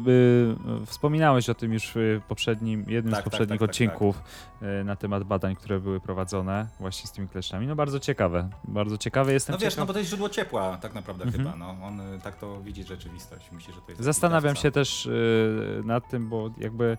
wspominałeś 0.86 1.50
o 1.50 1.54
tym 1.54 1.74
już 1.74 1.92
w 1.96 2.22
poprzednim, 2.28 2.86
jednym 2.88 3.14
tak, 3.14 3.22
z 3.22 3.24
tak, 3.24 3.32
poprzednich 3.32 3.60
tak, 3.60 3.70
tak, 3.70 3.70
odcinków 3.70 4.24
y, 4.62 4.84
na 4.84 4.96
temat 4.96 5.24
badań, 5.24 5.56
które 5.56 5.80
były 5.80 6.00
prowadzone 6.00 6.68
właśnie 6.80 7.08
z 7.08 7.12
tymi 7.12 7.28
kleszczami. 7.28 7.68
No 7.68 7.76
bardzo 7.76 8.00
ciekawe, 8.00 8.50
bardzo 8.64 8.98
ciekawe 8.98 9.34
jestem. 9.34 9.54
No 9.54 9.60
wiesz, 9.60 9.74
ciekaw... 9.74 9.84
no 9.84 9.86
bo 9.86 9.94
to 9.94 10.00
jest 10.00 10.10
źródło 10.10 10.30
ciepła 10.30 10.78
tak 10.78 10.94
naprawdę 10.94 11.24
mhm. 11.24 11.44
chyba, 11.44 11.58
no. 11.58 11.76
On 11.84 12.00
y, 12.00 12.20
tak 12.24 12.38
to 12.38 12.62
widzi 12.62 12.84
rzeczywistość. 12.84 13.52
Myśli, 13.52 13.74
że 13.74 13.82
to 13.82 13.92
jest 13.92 14.02
Zastanawiam 14.02 14.56
się 14.56 14.72
też 14.72 15.06
y, 15.06 15.82
nad 15.86 16.10
tym, 16.10 16.30
bo 16.30 16.50
jakby 16.58 16.98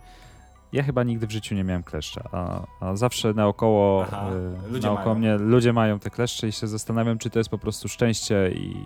ja 0.73 0.83
chyba 0.83 1.03
nigdy 1.03 1.27
w 1.27 1.31
życiu 1.31 1.55
nie 1.55 1.65
miałem 1.65 1.83
kleszcza, 1.83 2.29
a, 2.33 2.67
a 2.81 2.97
zawsze 2.97 3.35
naokoło, 3.35 4.03
Aha, 4.03 4.31
y, 4.77 4.81
naokoło 4.81 5.15
mnie 5.15 5.37
ludzie 5.37 5.73
mają 5.73 5.99
te 5.99 6.11
kleszcze 6.11 6.49
i 6.49 6.53
się 6.53 6.67
zastanawiam, 6.67 7.19
czy 7.19 7.31
to 7.31 7.39
jest 7.39 7.51
po 7.51 7.59
prostu 7.59 7.89
szczęście 7.89 8.51
i, 8.55 8.85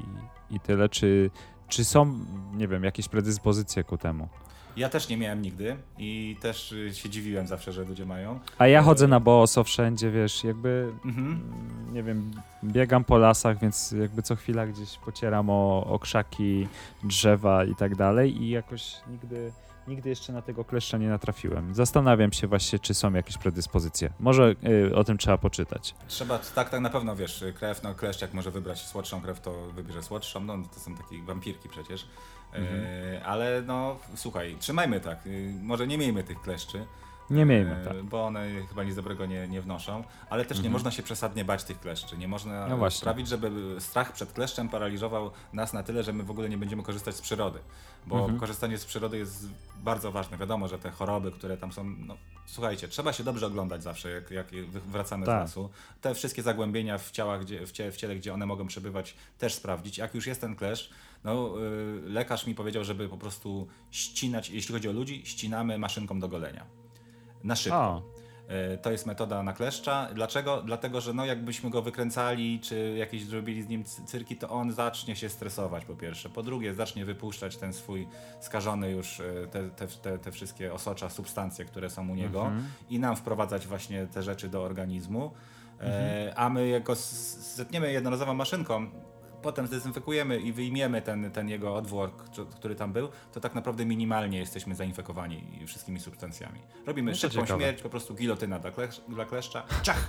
i 0.51 0.61
tyle, 0.61 0.89
czy, 0.89 1.31
czy 1.69 1.85
są, 1.85 2.19
nie 2.57 2.69
wiem, 2.69 2.85
jakieś 2.85 3.09
predyspozycje 3.09 3.85
ku 3.85 3.99
temu? 3.99 4.29
Ja 4.77 4.89
też 4.89 5.09
nie 5.09 5.17
miałem 5.17 5.43
nigdy 5.43 5.77
i 5.99 6.37
też 6.41 6.73
y, 6.73 6.95
się 6.95 7.11
dziwiłem 7.11 7.47
zawsze, 7.47 7.73
że 7.73 7.85
ludzie 7.85 8.07
mają. 8.07 8.41
A 8.59 8.67
ja 8.67 8.83
chodzę 8.83 9.09
na 9.09 9.21
boso 9.21 9.65
wszędzie, 9.65 10.11
wiesz, 10.11 10.45
jakby, 10.45 10.93
mhm. 11.05 11.27
Mm, 11.27 11.95
nie 11.95 12.03
wiem, 12.03 12.31
biegam 12.65 13.05
po 13.05 13.19
lasach, 13.19 13.59
więc 13.59 13.93
jakby 13.93 14.23
co 14.23 14.37
chwila 14.37 14.67
gdzieś 14.67 14.99
pocieram 14.99 15.51
o, 15.51 15.87
o 15.87 15.99
krzaki, 15.99 16.69
drzewa 17.05 17.65
i 17.65 17.75
tak 17.75 17.97
dalej 17.97 18.43
i 18.43 18.51
jakoś 18.51 18.95
nigdy 19.11 19.53
Nigdy 19.89 20.09
jeszcze 20.09 20.33
na 20.33 20.43
tego 20.43 20.65
kleszcza 20.65 20.99
nie 20.99 21.09
natrafiłem. 21.09 21.75
Zastanawiam 21.75 22.33
się 22.33 22.47
właśnie, 22.47 22.79
czy 22.79 22.95
są 22.95 23.13
jakieś 23.13 23.39
predyspozycje. 23.39 24.13
Może 24.21 24.55
y, 24.91 24.97
o 24.97 25.05
tym 25.05 25.19
trzeba 25.19 25.39
poczytać. 25.39 25.95
Trzeba, 26.09 26.39
tak, 26.39 26.71
tak 26.71 26.81
na 26.81 26.91
pewno, 26.91 27.17
wiesz, 27.17 27.45
krew, 27.55 27.83
no 27.83 27.95
kleszcz 27.95 28.23
jak 28.23 28.35
może 28.35 28.51
wybrać 28.51 28.87
słodszą 28.87 29.21
krew, 29.21 29.41
to 29.41 29.53
wybierze 29.75 30.03
słodszą, 30.03 30.41
no 30.41 30.59
to 30.75 30.81
są 30.81 30.95
takie 30.95 31.23
wampirki 31.23 31.69
przecież. 31.69 32.07
E, 32.57 32.59
mhm. 32.59 32.85
E, 33.15 33.25
ale 33.25 33.63
no, 33.63 33.97
słuchaj, 34.15 34.57
trzymajmy 34.59 35.01
tak, 35.01 35.27
y, 35.27 35.55
może 35.63 35.87
nie 35.87 35.99
miejmy 35.99 36.25
tych 36.25 36.41
kleszczy. 36.41 36.87
Nie 37.31 37.45
miejmy, 37.45 37.85
tak. 37.85 38.03
Bo 38.03 38.27
one 38.27 38.47
chyba 38.69 38.85
nic 38.85 38.97
dobrego 38.97 39.27
nie, 39.27 39.49
nie 39.49 39.61
wnoszą, 39.61 40.05
ale 40.31 40.45
też 40.45 40.59
mhm. 40.59 40.65
nie 40.65 40.71
można 40.71 40.91
się 40.91 41.03
przesadnie 41.03 41.45
bać 41.45 41.65
tych 41.65 41.81
kleszczy. 41.81 42.19
Nie 42.19 42.29
można 42.29 42.69
no 42.69 42.91
sprawić, 42.91 43.29
żeby 43.29 43.51
strach 43.79 44.13
przed 44.13 44.33
kleszczem 44.33 44.69
paraliżował 44.69 45.31
nas 45.53 45.73
na 45.73 45.83
tyle, 45.83 46.03
że 46.03 46.13
my 46.13 46.25
w 46.25 46.31
ogóle 46.31 46.49
nie 46.49 46.59
będziemy 46.59 46.83
korzystać 46.83 47.15
z 47.17 47.21
przyrody. 47.21 47.59
Bo 48.07 48.19
mhm. 48.19 48.39
korzystanie 48.41 48.79
z 48.79 48.85
przyrody 48.85 49.19
jest 49.19 49.49
bardzo 49.83 50.13
ważne. 50.13 50.39
Wiadomo, 50.39 50.69
że 50.69 50.79
te 50.79 50.91
choroby, 50.91 51.33
które 51.33 51.57
tam 51.57 51.73
są, 51.73 51.85
no, 51.85 52.17
słuchajcie, 52.47 52.89
trzeba 52.89 53.13
się 53.13 53.25
dobrze 53.25 53.47
oglądać 53.47 53.83
zawsze, 53.83 54.11
jak, 54.11 54.31
jak 54.31 54.47
wracamy 54.87 55.27
tak. 55.27 55.35
z 55.35 55.41
lasu. 55.41 55.71
Te 56.01 56.15
wszystkie 56.15 56.43
zagłębienia 56.43 56.99
w, 56.99 57.11
ciałach, 57.11 57.41
gdzie, 57.41 57.67
w, 57.67 57.73
ciele, 57.73 57.93
w 57.93 57.97
ciele, 57.97 58.17
gdzie 58.17 58.35
one 58.35 58.47
mogą 58.47 58.67
przebywać, 58.67 59.15
też 59.39 59.55
sprawdzić. 59.55 59.99
Jak 59.99 60.15
już 60.15 60.27
jest 60.27 60.41
ten 60.41 60.57
kleszcz, 60.57 60.91
no, 61.25 61.53
yy, 61.59 62.03
lekarz 62.11 62.47
mi 62.47 62.55
powiedział, 62.55 62.85
żeby 62.85 63.09
po 63.09 63.17
prostu 63.17 63.69
ścinać, 63.91 64.51
jeśli 64.51 64.75
chodzi 64.75 64.89
o 64.89 64.93
ludzi, 64.93 65.23
ścinamy 65.25 65.79
maszynką 65.79 66.21
do 66.21 66.29
golenia 66.29 66.67
na 67.45 67.57
szybko. 67.57 67.79
O. 67.79 68.03
E, 68.49 68.79
to 68.79 68.93
jest 68.93 69.07
metoda 69.07 69.43
na 69.43 69.53
kleszcza. 69.53 70.09
Dlaczego? 70.15 70.63
Dlatego, 70.63 71.01
że 71.01 71.13
no 71.13 71.25
jakbyśmy 71.25 71.71
go 71.71 71.83
wykręcali, 71.83 72.61
czy 72.61 72.95
jakieś 72.99 73.25
zrobili 73.25 73.63
z 73.63 73.69
nim 73.69 73.85
cyrki, 73.85 74.37
to 74.37 74.49
on 74.49 74.73
zacznie 74.73 75.17
się 75.17 75.29
stresować 75.29 75.85
po 75.85 75.95
pierwsze. 75.95 76.29
Po 76.29 76.43
drugie, 76.43 76.75
zacznie 76.75 77.05
wypuszczać 77.05 77.57
ten 77.57 77.73
swój 77.73 78.09
skażony 78.41 78.91
już, 78.91 79.21
e, 79.21 79.47
te, 79.51 79.71
te, 79.71 79.87
te, 79.87 80.19
te 80.19 80.33
wszystkie 80.33 80.73
osocza, 80.73 81.11
substancje, 81.11 81.65
które 81.65 81.91
są 81.91 82.09
u 82.09 82.15
niego 82.15 82.47
mhm. 82.47 82.65
i 82.91 82.99
nam 82.99 83.17
wprowadzać 83.17 83.67
właśnie 83.67 84.07
te 84.07 84.23
rzeczy 84.23 84.49
do 84.49 84.63
organizmu. 84.63 85.31
E, 85.81 85.83
mhm. 85.83 86.35
a 86.37 86.49
my 86.49 86.69
jako 86.69 86.95
zetniemy 87.55 87.93
jednorazową 87.93 88.35
maszynką, 88.35 88.91
potem 89.47 89.67
zdezynfekujemy 89.67 90.41
i 90.41 90.53
wyjmiemy 90.53 91.03
ten, 91.03 91.31
ten 91.31 91.49
jego 91.49 91.75
odwór, 91.75 92.11
który 92.57 92.75
tam 92.75 92.93
był, 92.93 93.09
to 93.33 93.41
tak 93.41 93.55
naprawdę 93.55 93.87
minimalnie 93.87 94.39
jesteśmy 94.39 94.75
zainfekowani 94.75 95.45
wszystkimi 95.67 96.01
substancjami. 96.01 96.61
Robimy 96.87 97.11
no 97.11 97.17
szybką 97.17 97.41
ciekawe. 97.41 97.61
śmierć, 97.61 97.83
po 97.83 97.89
prostu 97.89 98.15
gilotyna 98.15 98.59
dla, 98.59 98.71
klesz, 98.71 99.01
dla 99.09 99.25
kleszcza, 99.25 99.63
ciach! 99.83 100.09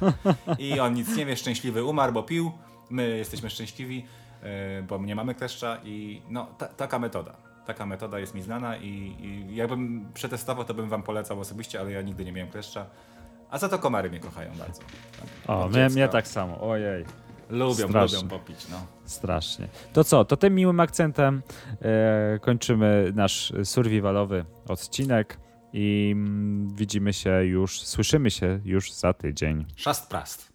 I 0.60 0.80
on 0.80 0.94
nic 0.94 1.16
nie 1.18 1.26
wie, 1.26 1.36
szczęśliwy 1.36 1.84
umarł, 1.84 2.14
bo 2.14 2.24
pił, 2.24 2.52
my 2.90 3.18
jesteśmy 3.18 3.50
szczęśliwi, 3.50 4.06
yy, 4.44 4.50
bo 4.88 4.98
nie 4.98 5.16
mamy 5.16 5.36
kleszcza 5.36 5.78
i 5.84 6.22
no, 6.30 6.48
ta, 6.58 6.68
taka 6.68 7.00
metoda. 7.00 7.36
Taka 7.66 7.86
metoda 7.86 8.20
jest 8.20 8.36
mi 8.36 8.42
znana 8.42 8.78
i, 8.78 9.16
i 9.20 9.56
jakbym 9.56 10.12
przetestował, 10.14 10.66
to 10.66 10.74
bym 10.74 10.90
wam 10.90 11.04
polecał 11.04 11.40
osobiście, 11.40 11.80
ale 11.80 11.92
ja 11.92 12.02
nigdy 12.02 12.26
nie 12.26 12.32
miałem 12.32 12.52
kleszcza. 12.52 12.86
A 13.50 13.58
za 13.58 13.70
to 13.70 13.80
komary 13.80 14.10
mnie 14.10 14.20
kochają 14.20 14.52
bardzo. 14.58 14.82
Tak. 15.20 15.30
O, 15.48 15.68
mnie, 15.68 15.90
mnie 15.90 16.08
tak 16.08 16.28
samo, 16.28 16.62
ojej. 16.62 17.06
Lubią, 17.50 17.88
Strasznie. 17.88 18.18
lubią 18.18 18.30
popić, 18.30 18.68
no. 18.72 18.78
Strasznie. 19.06 19.68
To 19.94 20.04
co, 20.04 20.26
to 20.26 20.38
tym 20.38 20.56
miłym 20.56 20.80
akcentem 20.80 21.42
e, 21.82 22.40
kończymy 22.42 23.12
nasz 23.16 23.54
survivalowy 23.64 24.46
odcinek 24.68 25.38
i 25.74 26.10
mm, 26.16 26.76
widzimy 26.76 27.14
się 27.14 27.44
już, 27.44 27.82
słyszymy 27.82 28.32
się 28.32 28.60
już 28.66 28.92
za 28.92 29.14
tydzień. 29.14 29.66
Szast 29.76 30.10
prast. 30.10 30.47